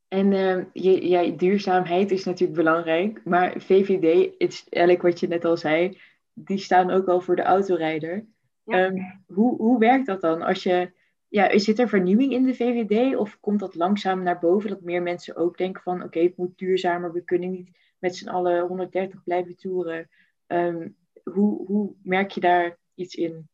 [0.07, 5.27] En uh, je, ja, duurzaamheid is natuurlijk belangrijk, maar VVD, het is eigenlijk wat je
[5.27, 5.97] net al zei,
[6.33, 8.25] die staan ook al voor de autorijder.
[8.63, 8.85] Ja.
[8.85, 10.41] Um, hoe, hoe werkt dat dan?
[10.41, 10.91] Als je,
[11.27, 15.01] ja, zit er vernieuwing in de VVD of komt dat langzaam naar boven dat meer
[15.01, 18.67] mensen ook denken van oké, okay, het moet duurzamer, we kunnen niet met z'n allen
[18.67, 20.09] 130 blijven toeren.
[20.47, 23.49] Um, hoe, hoe merk je daar iets in?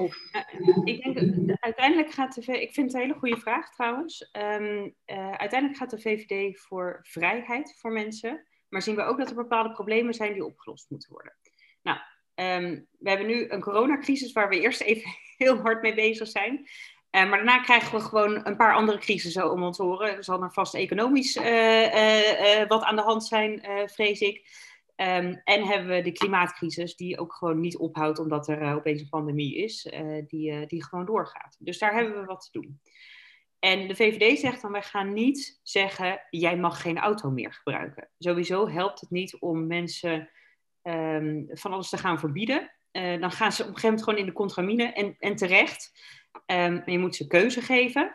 [0.00, 0.16] Of...
[0.84, 4.30] Ik denk, uiteindelijk gaat de ik vind het een hele goede vraag trouwens.
[4.32, 9.28] Um, uh, uiteindelijk gaat de VVD voor vrijheid voor mensen, maar zien we ook dat
[9.28, 11.36] er bepaalde problemen zijn die opgelost moeten worden.
[11.82, 11.98] Nou,
[12.34, 15.10] um, we hebben nu een coronacrisis waar we eerst even
[15.44, 16.68] heel hard mee bezig zijn.
[17.10, 20.16] Maar daarna krijgen we gewoon een paar andere crisissen om ons horen.
[20.16, 21.34] Er zal er vast economisch
[22.68, 24.48] wat aan de hand zijn, vrees ik.
[25.00, 29.00] Um, en hebben we de klimaatcrisis, die ook gewoon niet ophoudt omdat er uh, opeens
[29.00, 31.56] een pandemie is, uh, die, uh, die gewoon doorgaat.
[31.58, 32.80] Dus daar hebben we wat te doen.
[33.58, 38.08] En de VVD zegt dan, wij gaan niet zeggen, jij mag geen auto meer gebruiken.
[38.18, 40.30] Sowieso helpt het niet om mensen
[40.82, 42.70] um, van alles te gaan verbieden.
[42.92, 45.92] dan gaan ze op een gegeven moment gewoon in de contramine en, en terecht.
[46.46, 48.14] Um, je moet ze keuze geven.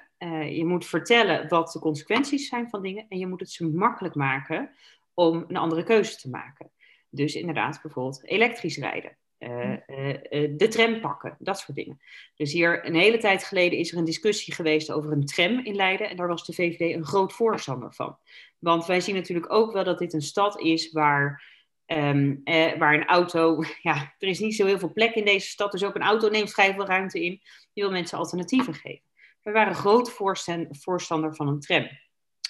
[0.50, 3.06] je moet vertellen wat de consequenties zijn van dingen.
[3.10, 4.76] En je moet het ze makkelijk maken
[5.14, 6.72] om een andere keuze te maken.
[7.10, 9.18] Dus inderdaad, bijvoorbeeld elektrisch rijden.
[9.40, 12.02] Uh, uh, de tram pakken, dat soort dingen.
[12.36, 15.76] Dus hier een hele tijd geleden is er een discussie geweest over een tram in
[15.76, 16.10] Leiden.
[16.10, 18.18] En daar was de VVD een groot voorstander van.
[18.60, 21.44] Want wij zien natuurlijk ook wel dat dit een stad is waar,
[21.86, 23.64] um, eh, waar een auto.
[23.82, 25.72] Ja, er is niet zo heel veel plek in deze stad.
[25.72, 27.42] Dus ook een auto neemt vrij veel ruimte in.
[27.74, 29.04] Je wil mensen alternatieven geven.
[29.42, 30.12] We waren groot
[30.70, 31.88] voorstander van een tram.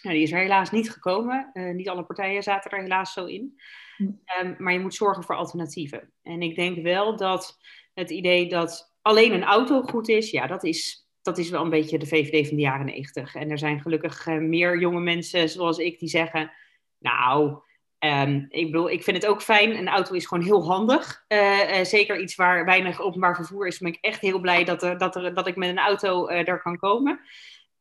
[0.02, 1.50] Nou, die is er helaas niet gekomen.
[1.54, 3.60] Uh, niet alle partijen zaten er helaas zo in.
[3.98, 6.12] Um, maar je moet zorgen voor alternatieven.
[6.22, 7.58] En ik denk wel dat
[7.94, 11.70] het idee dat alleen een auto goed is, ja, dat is, dat is wel een
[11.70, 13.36] beetje de VVD van de jaren negentig.
[13.36, 16.52] En er zijn gelukkig uh, meer jonge mensen zoals ik die zeggen,
[17.00, 17.62] nou,
[18.00, 19.78] um, ik bedoel, ik vind het ook fijn.
[19.78, 21.26] Een auto is gewoon heel handig.
[21.28, 24.84] Uh, uh, zeker iets waar weinig openbaar vervoer is, ben ik echt heel blij dat,
[24.84, 27.20] er, dat, er, dat ik met een auto daar kan komen.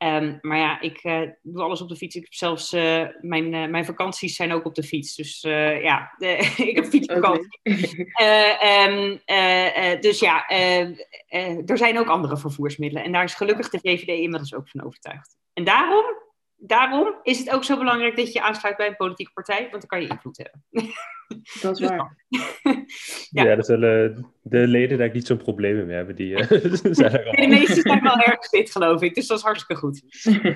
[0.04, 2.16] Um, maar ja, ik uh, doe alles op de fiets.
[2.16, 5.14] Ik heb zelfs uh, mijn, uh, mijn vakanties zijn ook op de fiets.
[5.14, 6.26] Dus ja, de,
[6.70, 7.58] ik heb fietsvakantie.
[7.62, 8.88] Okay.
[8.88, 9.20] um,
[10.00, 10.48] dus ja,
[11.66, 13.04] er zijn ook andere vervoersmiddelen.
[13.04, 15.36] En daar is gelukkig de VVD inmiddels ook van overtuigd.
[15.52, 16.04] En daarom
[16.56, 19.86] daarom is het ook zo belangrijk dat je aansluit bij een politieke partij, want dan
[19.86, 20.62] kan je invloed hebben.
[21.60, 22.26] Dat is waar.
[23.30, 23.44] ja.
[23.44, 26.16] ja, dat zullen de leden daar niet zo'n probleem mee hebben.
[26.16, 26.46] Die, uh,
[26.90, 30.02] zijn de meesten zijn wel erg fit, geloof ik, dus dat is hartstikke goed.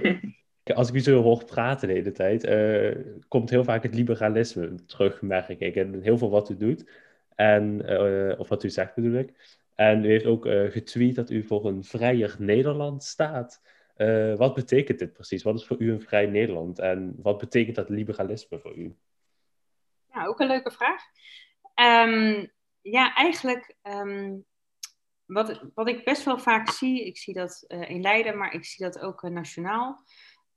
[0.75, 4.85] Als ik u zo hoog praten de hele tijd, uh, komt heel vaak het liberalisme
[4.87, 5.77] terug, merk ik.
[5.77, 6.91] En heel veel wat u doet,
[7.35, 9.59] en, uh, of wat u zegt bedoel ik.
[9.75, 13.61] En u heeft ook getweet dat u voor een vrijer Nederland staat.
[13.99, 15.43] Uh, wat betekent dit precies?
[15.43, 16.79] Wat is voor u een vrij Nederland?
[16.79, 18.97] En wat betekent dat liberalisme voor u?
[20.13, 21.03] Ja, ook een leuke vraag.
[21.75, 24.45] Um, ja, eigenlijk um,
[25.27, 28.65] wat, wat ik best wel vaak zie, ik zie dat uh, in Leiden, maar ik
[28.65, 30.05] zie dat ook uh, nationaal.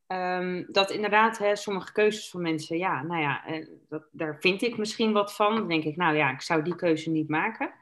[0.08, 3.44] Um, dat inderdaad hè, sommige keuzes van mensen, ja, nou ja,
[3.90, 5.56] dat, daar vind ik misschien wat van.
[5.56, 7.74] Dan denk ik, nou ja, ik zou die keuze niet maken.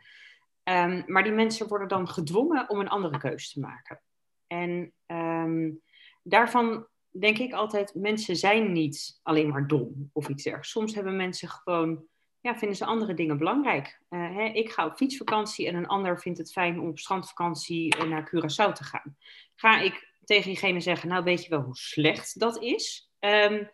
[1.05, 4.01] maar die mensen worden dan gedwongen om een andere keuze te maken.
[4.49, 5.81] En um,
[6.23, 10.71] daarvan denk ik altijd, mensen zijn niet alleen maar dom of iets dergelijks.
[10.71, 12.03] Soms hebben mensen gewoon,
[12.39, 14.01] ja, vinden ze andere dingen belangrijk.
[14.09, 17.97] Uh, hè, ik ga op fietsvakantie en een ander vindt het fijn om op strandvakantie
[17.97, 19.17] uh, naar Curaçao te gaan.
[19.55, 23.11] Ga ik tegen diegene zeggen, nou weet je wel hoe slecht dat is?
[23.19, 23.69] Um,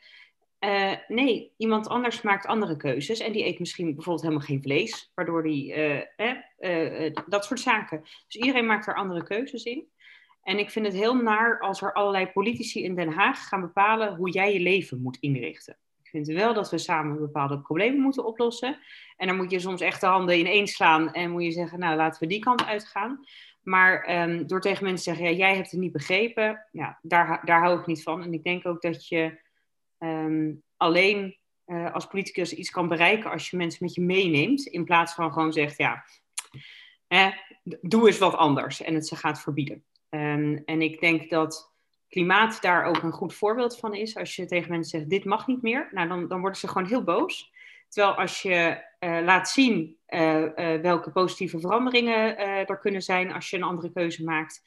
[0.60, 5.12] uh, nee, iemand anders maakt andere keuzes en die eet misschien bijvoorbeeld helemaal geen vlees,
[5.14, 8.02] waardoor die, eh, dat soort zaken.
[8.02, 9.88] Dus iedereen maakt er andere keuzes in.
[10.46, 14.16] En ik vind het heel naar als er allerlei politici in Den Haag gaan bepalen
[14.16, 15.78] hoe jij je leven moet inrichten.
[16.04, 18.78] Ik vind wel dat we samen bepaalde problemen moeten oplossen.
[19.18, 21.96] En dan moet je soms echt de handen ineen slaan en moet je zeggen, nou
[21.96, 23.26] laten we die kant uitgaan.
[23.62, 27.42] Maar um, door tegen mensen te zeggen, ja, jij hebt het niet begrepen, ja, daar,
[27.46, 28.24] daar hou ik niet van.
[28.24, 29.40] En ik denk ook dat je
[30.00, 34.66] um, alleen uh, als politicus iets kan bereiken als je mensen met je meeneemt.
[34.66, 36.04] In plaats van gewoon zegt, ja,
[37.82, 39.84] doe eens wat anders en het ze gaat verbieden.
[40.15, 41.73] Um, en ik denk dat
[42.10, 44.17] klimaat daar ook een goed voorbeeld van is.
[44.17, 46.88] Als je tegen mensen zegt, dit mag niet meer, nou, dan, dan worden ze gewoon
[46.88, 47.51] heel boos.
[47.89, 53.49] Terwijl als je uh, laat zien uh, uh, welke positieve veranderingen er kunnen zijn als
[53.49, 54.62] je een andere keuze maakt,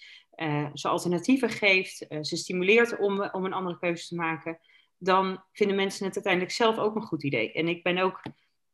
[0.72, 4.58] ze alternatieven geeft, ze stimuleert om, om een andere keuze te maken,
[4.98, 7.52] dan vinden mensen het uiteindelijk zelf ook een goed idee.
[7.52, 8.22] En ik ben ook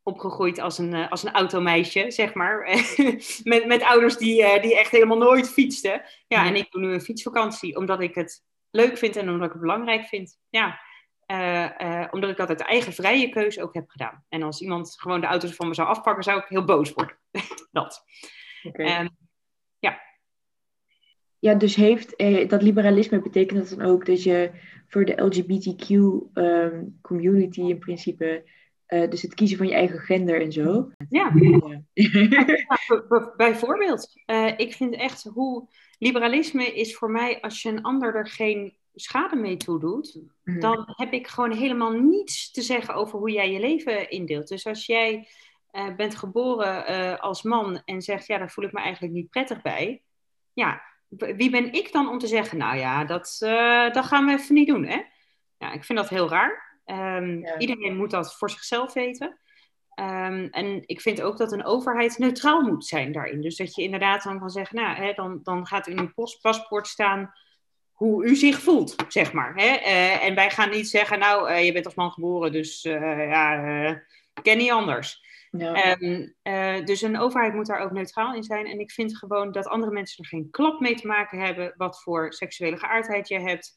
[0.05, 2.59] opgegroeid als een, als een automeisje, zeg maar.
[3.45, 6.03] met, met ouders die, die echt helemaal nooit fietsten.
[6.27, 9.53] Ja, en ik doe nu een fietsvakantie, omdat ik het leuk vind en omdat ik
[9.53, 10.39] het belangrijk vind.
[10.49, 10.81] Ja,
[11.27, 14.25] uh, uh, omdat ik dat uit eigen vrije keuze ook heb gedaan.
[14.29, 17.19] En als iemand gewoon de auto's van me zou afpakken, zou ik heel boos worden.
[17.73, 18.05] dat.
[18.63, 19.01] Okay.
[19.01, 19.17] Um,
[19.79, 20.01] ja.
[21.39, 24.51] Ja, dus heeft eh, dat liberalisme betekent dat dan ook dat je
[24.87, 28.51] voor de LGBTQ um, ehm, community in principe,
[28.95, 30.91] uh, dus het kiezen van je eigen gender en zo.
[31.09, 31.83] Ja, ja.
[31.95, 34.23] ja bijvoorbeeld.
[34.27, 38.77] Uh, ik vind echt hoe liberalisme is voor mij als je een ander er geen
[38.95, 40.61] schade mee toedoet, mm.
[40.61, 44.49] dan heb ik gewoon helemaal niets te zeggen over hoe jij je leven indeelt.
[44.49, 45.29] Dus als jij
[45.73, 49.63] uh, bent geboren als man en zegt, ja, daar voel ik me eigenlijk niet prettig
[49.63, 50.03] bij.
[50.53, 53.37] Ja, wie ben ik dan om te zeggen, nou ja, dat,
[53.93, 55.03] dat gaan we even niet doen, hè?
[55.59, 56.74] Ja, ik vind dat heel raar.
[56.87, 57.59] Um, ja.
[57.59, 59.39] Iedereen moet dat voor zichzelf weten.
[60.01, 63.41] Um, en ik vind ook dat een overheid neutraal moet zijn daarin.
[63.41, 66.87] Dus dat je inderdaad dan kan zeggen, nou, hè, dan, dan gaat in uw paspoort
[66.87, 67.33] staan
[67.93, 69.55] hoe u zich voelt, zeg maar.
[69.55, 69.79] Hè?
[69.79, 73.29] Uh, en wij gaan niet zeggen, nou, uh, je bent als man geboren, dus uh,
[73.29, 74.03] ja,
[74.43, 75.23] ken niet anders.
[75.51, 75.97] Ja.
[76.01, 76.35] Um,
[76.85, 78.67] dus een overheid moet daar ook neutraal in zijn.
[78.67, 82.03] En ik vind gewoon dat andere mensen er geen klap mee te maken hebben wat
[82.03, 83.75] voor seksuele geaardheid je hebt,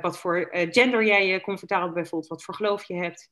[0.00, 3.30] wat voor gender jij je comfortabel bij voelt, wat voor geloof je hebt.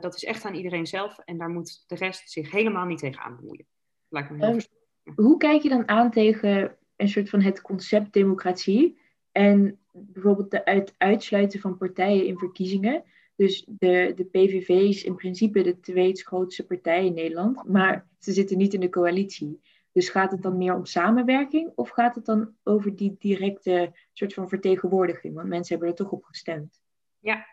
[0.00, 3.22] dat is echt aan iedereen zelf en daar moet de rest zich helemaal niet tegen
[3.22, 3.66] aan bemoeien.
[4.08, 8.12] Lijkt me heel um, hoe kijk je dan aan tegen een soort van het concept
[8.12, 8.98] democratie?
[9.32, 13.04] En bijvoorbeeld de uit, uitsluiten van partijen in verkiezingen.
[13.36, 18.32] Dus de, de PVV is in principe de tweede grootste partij in Nederland, maar ze
[18.32, 19.60] zitten niet in de coalitie.
[19.94, 24.34] Dus gaat het dan meer om samenwerking of gaat het dan over die directe soort
[24.34, 25.34] van vertegenwoordiging?
[25.34, 26.82] Want mensen hebben er toch op gestemd.
[27.18, 27.46] Ja,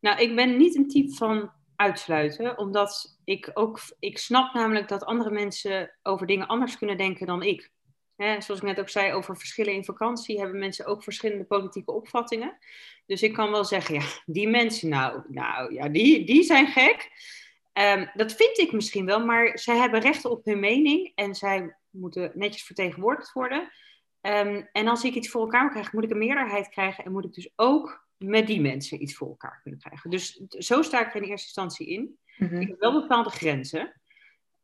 [0.00, 5.04] nou ik ben niet een type van uitsluiten, omdat ik ook, ik snap namelijk dat
[5.04, 7.70] andere mensen over dingen anders kunnen denken dan ik.
[8.16, 11.92] Hè, zoals ik net ook zei over verschillen in vakantie, hebben mensen ook verschillende politieke
[11.92, 12.58] opvattingen.
[13.06, 17.10] Dus ik kan wel zeggen, ja, die mensen nou, nou ja, die, die zijn gek.
[17.72, 21.76] Um, dat vind ik misschien wel, maar zij hebben recht op hun mening en zij
[21.90, 23.60] moeten netjes vertegenwoordigd worden.
[24.20, 27.24] Um, en als ik iets voor elkaar krijg, moet ik een meerderheid krijgen en moet
[27.24, 30.10] ik dus ook met die mensen iets voor elkaar kunnen krijgen.
[30.10, 32.18] Dus zo sta ik er in eerste instantie in.
[32.36, 32.60] Mm -hmm.
[32.60, 33.92] Ik heb wel bepaalde grenzen.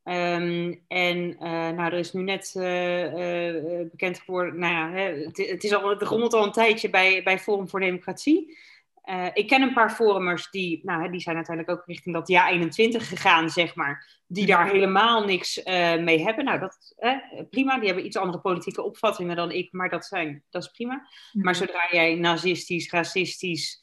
[0.05, 4.91] Um, en uh, nou, er is nu net uh, uh, bekend geworden, nou ja,
[5.25, 8.59] het, het, is al, het rommelt al een tijdje bij, bij Forum voor Democratie.
[9.33, 13.09] Ik ken een paar forumers die, nou, die zijn uiteindelijk ook richting dat jaar 21
[13.09, 15.63] gegaan, zeg maar, die daar helemaal niks
[16.01, 16.45] mee hebben.
[16.45, 16.95] Nou, dat
[17.51, 21.09] prima, die hebben iets andere politieke opvattingen dan ik, maar dat, zijn, dat is prima.
[21.33, 23.83] Maar zodra jij nazistisch, racistisch,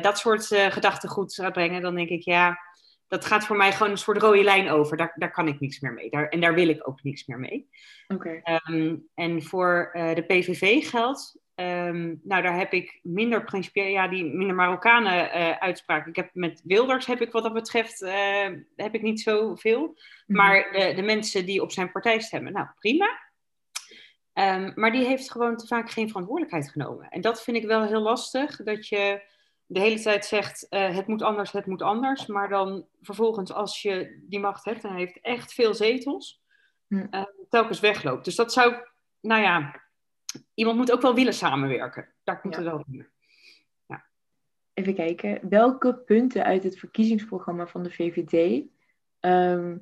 [0.00, 2.58] dat soort gedachtegoed zou brengen, dan denk ik, ja,
[3.08, 4.96] dat gaat voor mij gewoon een soort rode lijn over.
[4.96, 6.10] Daar, daar kan ik niks meer mee.
[6.10, 7.68] Daar, en daar wil ik ook niks meer mee.
[8.08, 8.60] Okay.
[8.70, 14.24] Um, en voor de PVV geldt, um, nou daar heb ik minder principieel, ja, die
[14.24, 16.06] minder Marokkanen uh, uitspraak.
[16.06, 19.80] Ik heb met Wilders heb ik wat dat betreft, uh, heb ik niet zoveel.
[19.80, 19.94] Mm
[20.26, 20.36] -hmm.
[20.36, 23.24] Maar de, de mensen die op zijn partij stemmen, nou prima.
[24.38, 27.08] Um, maar die heeft gewoon te vaak geen verantwoordelijkheid genomen.
[27.08, 29.22] En dat vind ik wel heel lastig, dat je
[29.66, 32.26] de hele tijd zegt uh, het moet anders, het moet anders.
[32.26, 36.40] Maar dan vervolgens als je die macht hebt en heeft echt veel zetels,
[36.88, 38.24] uh, telkens wegloopt.
[38.24, 38.74] Dus dat zou,
[39.20, 39.82] nou ja,
[40.54, 42.08] iemand moet ook wel willen samenwerken.
[42.24, 42.60] Daar komt ja.
[42.60, 43.06] het wel in.
[43.86, 44.06] Ja.
[44.74, 48.70] Even kijken, welke punten uit het verkiezingsprogramma van de VVD, um,
[49.20, 49.78] ehm,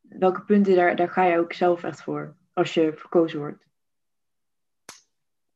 [0.00, 3.66] welke punten daar, daar ga je ook zelf echt voor als je verkozen wordt?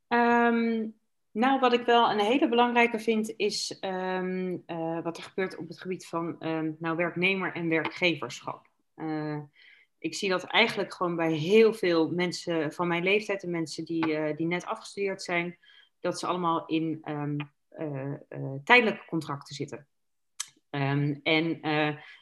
[0.08, 0.94] Um,
[1.30, 5.68] nou, wat ik wel een hele belangrijke vind, is um, uh, wat er gebeurt op
[5.68, 6.36] het gebied van
[6.78, 8.66] nou, werknemer en werkgeverschap.
[8.96, 9.38] Uh,
[10.02, 14.06] ik zie dat eigenlijk gewoon bij heel veel mensen van mijn leeftijd en mensen die,
[14.06, 15.58] uh, die net afgestudeerd zijn,
[16.00, 17.36] dat ze allemaal in um,
[18.64, 19.86] tijdelijke contracten zitten.
[21.22, 21.60] en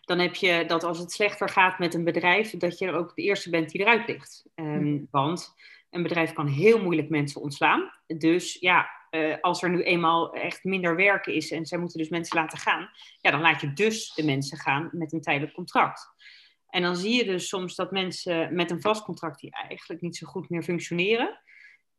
[0.01, 3.22] dan heb je dat als het slechter gaat met een bedrijf, dat je ook de
[3.22, 4.45] eerste bent die eruit ligt.
[4.55, 5.09] Mm.
[5.11, 5.55] Want
[5.91, 7.91] een bedrijf kan heel moeilijk mensen ontslaan.
[8.07, 8.91] Dus ja,
[9.41, 12.91] als er nu eenmaal echt minder werken is en zij moeten dus mensen laten gaan,
[13.20, 16.14] ja, dan laat je dus de mensen gaan met een tijdelijk contract.
[16.71, 20.16] En dan zie je dus soms dat mensen met een vast contract die eigenlijk niet
[20.16, 21.41] zo goed meer functioneren,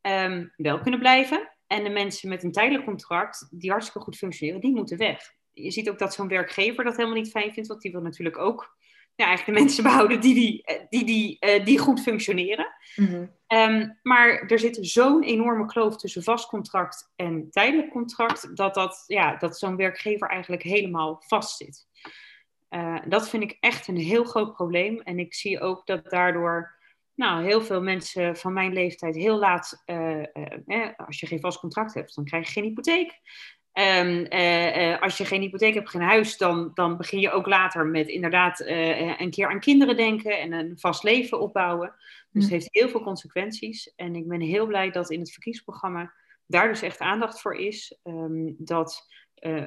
[0.01, 1.51] um, wel kunnen blijven.
[1.67, 5.33] En de mensen met een tijdelijk contract, die hartstikke goed functioneren, die moeten weg.
[5.53, 8.37] Je ziet ook dat zo'n werkgever dat helemaal niet fijn vindt, want die wil natuurlijk
[8.37, 8.77] ook
[9.15, 12.67] ja, eigenlijk de mensen behouden die, die, eh, die, die, uh, die goed functioneren.
[12.95, 13.25] Mhm.
[13.47, 19.03] Ehm, maar er zit zo'n enorme kloof tussen vast contract en tijdelijk contract, dat, dat,
[19.07, 21.87] ja, dat zo'n werkgever eigenlijk helemaal vast zit.
[22.73, 24.99] Uh, dat vind ik echt een heel groot probleem.
[24.99, 26.79] En ik zie ook dat daardoor
[27.15, 29.83] nou, heel veel mensen van mijn leeftijd heel laat,
[30.97, 33.19] als je geen vast contract hebt, dan krijg je geen hypotheek.
[33.73, 37.85] Um, uh, als je geen hypotheek hebt, geen huis, dan, dan begin je ook later
[37.85, 41.93] met inderdaad een keer aan kinderen denken en een vast leven opbouwen.
[42.31, 43.93] Dus het heeft heel veel consequenties.
[43.95, 46.13] En ik ben heel blij dat in het verkiezingsprogramma
[46.45, 47.99] daar dus echt aandacht voor is.
[48.03, 49.07] Um, dat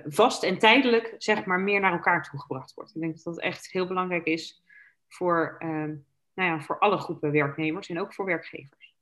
[0.06, 2.94] vast en tijdelijk zeg maar meer naar elkaar toegebracht wordt.
[2.94, 4.62] Ik denk dat dat echt heel belangrijk is
[5.08, 6.04] voor, um,
[6.34, 8.94] nou ja, voor alle groepen werknemers en ook voor werkgevers.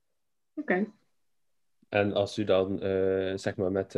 [0.55, 0.87] Oké.
[1.89, 2.79] En als u dan
[3.39, 3.95] zeg maar met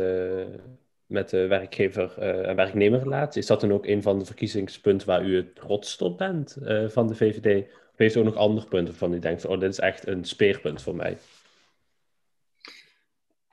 [1.05, 3.41] met de werkgever uh, en werknemerrelatie.
[3.41, 6.89] Is dat dan ook een van de verkiezingspunten waar u het trotst op bent uh,
[6.89, 7.67] van de VVD?
[7.67, 10.23] Of heeft u ook nog andere punten waarvan u denkt, oh, dit is echt een
[10.23, 11.17] speerpunt voor mij?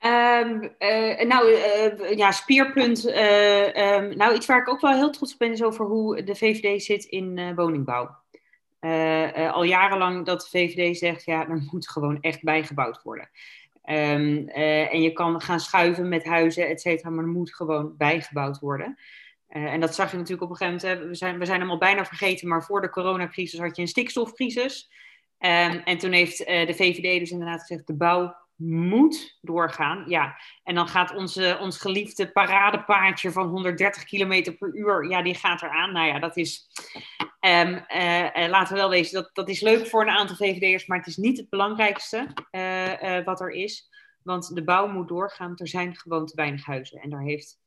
[0.05, 1.57] Um, uh, nou,
[2.15, 3.05] ja, speerpunt.
[3.05, 6.35] Um, nou, iets waar ik ook wel heel trots op ben, is over hoe de
[6.35, 8.09] VVD zit in woningbouw.
[9.51, 13.29] al jarenlang dat de VVD zegt, ja, er moet gewoon echt bijgebouwd worden.
[13.85, 18.59] Uh, en je kan gaan schuiven met huizen, et cetera, maar er moet gewoon bijgebouwd
[18.59, 18.97] worden.
[19.47, 21.01] En dat zag je natuurlijk op een gegeven moment.
[21.01, 23.81] Hè, we, zijn, we zijn hem al bijna vergeten, maar voor de coronacrisis had je
[23.81, 24.91] een stikstofcrisis.
[25.37, 30.03] En toen heeft de VVD dus inderdaad gezegd: de bouw moet doorgaan.
[30.07, 35.35] Ja, en dan gaat onze, ons geliefde paradepaardje van 130 km per uur, ja, die
[35.35, 35.93] gaat eraan.
[35.93, 36.67] Nou ja, dat is,
[37.39, 40.85] um, uh, uh, laten we wel wezen, dat, dat is leuk voor een aantal VVD'ers,
[40.85, 43.89] maar het is niet het belangrijkste uh, wat er is.
[44.23, 46.99] Want de bouw moet doorgaan, er zijn gewoon te weinig huizen.
[46.99, 47.59] En daar heeft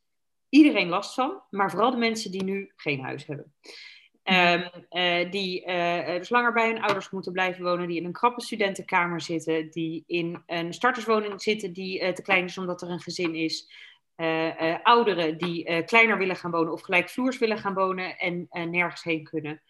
[0.48, 3.54] iedereen last van, maar vooral de mensen die nu geen huis hebben.
[4.28, 8.12] Um, uh, die uh, dus langer bij hun ouders moeten blijven wonen, die in een
[8.12, 13.00] krappe studentenkamer zitten, die in een starterswoning zitten die te klein is omdat er een
[13.00, 13.70] gezin is.
[14.82, 19.62] ouderen die kleiner willen gaan wonen of gelijkvloers willen gaan wonen en nergens heen kunnen.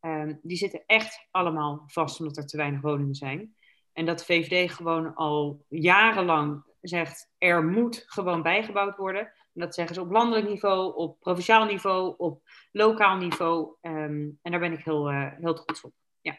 [0.00, 3.54] Um, die zitten echt allemaal vast omdat er te weinig woningen zijn.
[3.92, 9.32] En dat de VVD gewoon al jarenlang zegt, er moet gewoon bijgebouwd worden.
[9.54, 12.42] En dat zeggen ze op landelijk niveau, op provinciaal niveau, op
[12.72, 13.74] lokaal niveau.
[13.82, 15.92] Um, en daar ben ik heel, uh, heel trots op.
[16.20, 16.38] Ja.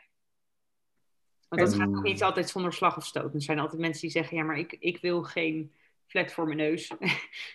[1.50, 3.34] Want dat gaat nog niet altijd zonder slag of stoot.
[3.34, 5.74] Er zijn altijd mensen die zeggen, ja, maar ik, ik wil geen
[6.06, 6.92] flat voor mijn neus.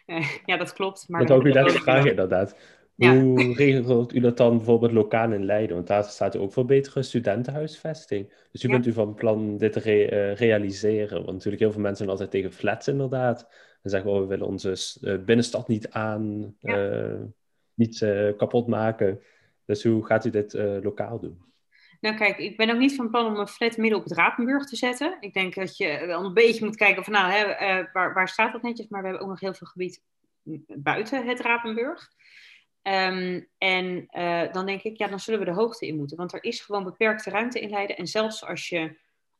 [0.46, 1.08] ja, dat klopt.
[1.08, 2.56] Maar dat ook u net vragen inderdaad.
[2.96, 5.76] Hoe regelt u dat dan bijvoorbeeld lokaal in Leiden?
[5.76, 8.32] Want daar staat u ook voor betere studentenhuisvesting.
[8.52, 11.16] Dus u bent u van plan dit te re uh, realiseren?
[11.16, 13.48] Want natuurlijk heel veel mensen zijn altijd tegen flats inderdaad.
[13.86, 17.02] En zeggen, oh, we willen onze uh, binnenstad niet aan, ja.
[17.02, 17.20] uh,
[17.74, 17.98] niet
[18.36, 19.22] kapot maken.
[19.64, 21.44] Dus hoe gaat u dit lokaal doen?
[22.00, 24.66] Nou kijk, ik ben ook niet van plan om een flat midden op het Rapenburg
[24.66, 25.16] te zetten.
[25.20, 27.44] Ik denk dat je wel een beetje moet kijken van nou, hè,
[27.92, 28.88] waar, waar staat dat netjes?
[28.88, 30.02] Maar we hebben ook nog heel veel gebied
[30.66, 32.10] buiten het Rapenburg.
[32.82, 36.16] Um, en uh, dan denk ik, ja, dan zullen we de hoogte in moeten.
[36.16, 37.96] Want er is gewoon beperkte ruimte in Leiden.
[37.96, 38.98] En zelfs als je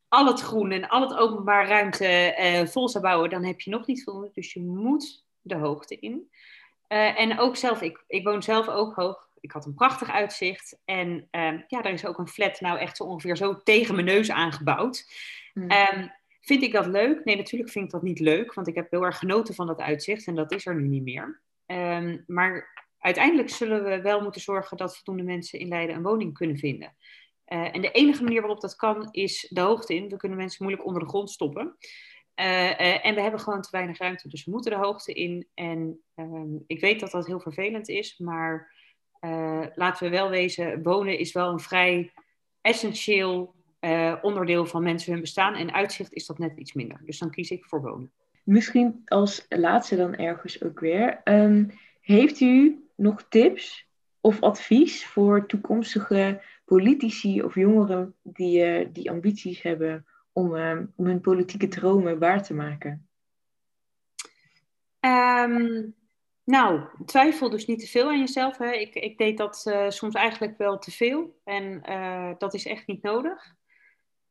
[0.08, 3.70] al het groen en al het openbaar ruimte uh, vol zou bouwen, dan heb je
[3.70, 4.30] nog niet voldoende.
[4.32, 6.30] Dus je moet de hoogte in.
[6.88, 9.28] Uh, en ook zelf, ik, ik woon zelf ook hoog.
[9.40, 10.78] Ik had een prachtig uitzicht.
[10.84, 14.06] En ehm, ja, daar is ook een flat nou echt zo ongeveer zo tegen mijn
[14.06, 15.12] neus aangebouwd.
[15.54, 15.70] Mm.
[15.70, 17.24] Um, vind ik dat leuk?
[17.24, 18.54] Nee, natuurlijk vind ik dat niet leuk.
[18.54, 20.26] Want ik heb heel erg genoten van dat uitzicht.
[20.26, 21.42] En dat is er nu niet meer.
[21.66, 26.34] Um, maar uiteindelijk zullen we wel moeten zorgen dat voldoende mensen in Leiden een woning
[26.34, 26.96] kunnen vinden.
[27.52, 30.08] Uh, en de enige manier waarop dat kan is de hoogte in.
[30.08, 31.76] We kunnen mensen moeilijk onder de grond stoppen.
[32.40, 35.48] Uh, uh, en we hebben gewoon te weinig ruimte, dus we moeten de hoogte in.
[35.54, 38.74] En ehm, ik weet dat dat heel vervelend is, maar
[39.74, 42.12] laten we wel wezen, wonen is wel een vrij
[42.60, 43.54] essentieel
[44.22, 45.54] onderdeel van mensen hun bestaan.
[45.54, 47.00] En uitzicht is dat net iets minder.
[47.04, 48.12] Dus dan kies ik voor wonen.
[48.44, 51.20] Misschien als laatste dan ergens ook weer.
[51.24, 51.70] Um,
[52.00, 53.86] heeft u nog tips
[54.20, 61.06] of advies voor toekomstige politici of jongeren die, uh, die ambities hebben om, uh, om
[61.06, 63.08] hun politieke dromen waar te maken?
[65.00, 65.94] Um,
[66.44, 68.58] nou, twijfel dus niet te veel aan jezelf.
[68.58, 68.72] Hè.
[68.72, 71.82] Ik, ik deed dat uh, soms eigenlijk wel te veel en
[72.38, 73.54] dat is echt niet nodig.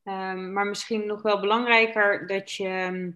[0.04, 3.14] Um, maar misschien nog wel belangrijker dat je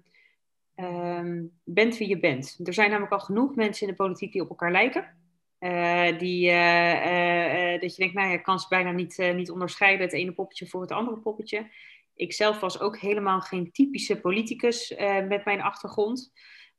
[1.63, 2.59] bent wie je bent.
[2.63, 5.17] Er zijn namelijk al genoeg mensen in de politiek die op elkaar lijken.
[5.59, 10.05] Uh, die, uh, uh, dat je denkt, nou ik kan ze bijna niet, niet onderscheiden,
[10.05, 11.71] het ene poppetje voor het andere poppetje.
[12.13, 14.93] Ik zelf was ook helemaal geen typische politicus
[15.27, 16.31] met mijn achtergrond.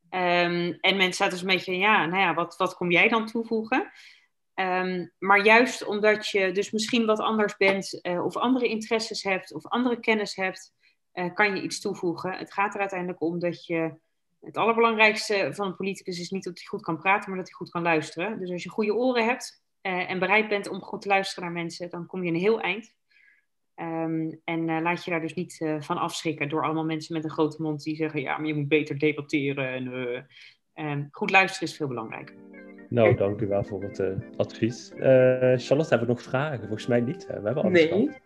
[0.08, 3.26] Ehm, en mensen zaten dus een beetje, ja, nou ja, wat, wat kom jij dan
[3.26, 3.90] toevoegen?
[4.54, 9.66] Ehm, maar juist omdat je dus misschien wat anders bent, of andere interesses hebt, of
[9.66, 10.72] andere kennis hebt,
[11.34, 12.32] kan je iets toevoegen.
[12.32, 13.94] Het gaat er uiteindelijk om dat je.
[14.41, 17.57] Het allerbelangrijkste van een politicus is niet dat hij goed kan praten, maar dat hij
[17.57, 18.38] goed kan luisteren.
[18.38, 21.62] Dus als je goede oren hebt uh, en bereid bent om goed te luisteren naar
[21.62, 22.95] mensen, dan kom je een heel eind.
[23.76, 27.24] Um, en uh, laat je daar dus niet uh, van afschrikken door allemaal mensen met
[27.24, 29.68] een grote mond die zeggen: ja, maar je moet beter debatteren.
[29.68, 30.20] En, uh,
[30.72, 32.34] en goed luisteren is veel belangrijker.
[32.88, 34.03] Nou, dank u wel voor het
[34.36, 34.93] advies.
[34.97, 36.59] Charlotte, hebben we nog vragen?
[36.59, 37.26] Volgens mij niet.
[37.26, 37.41] Hè?
[37.41, 37.88] We hebben alles nee.
[37.88, 38.20] gehad.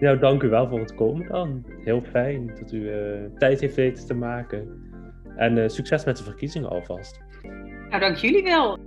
[0.00, 1.64] Nou, dank u wel voor het komen dan.
[1.84, 2.90] Heel fijn dat u
[3.38, 4.89] tijd heeft weten te maken.
[5.40, 7.20] En succes met de verkiezingen alvast.
[7.88, 8.78] Nou, dank jullie wel.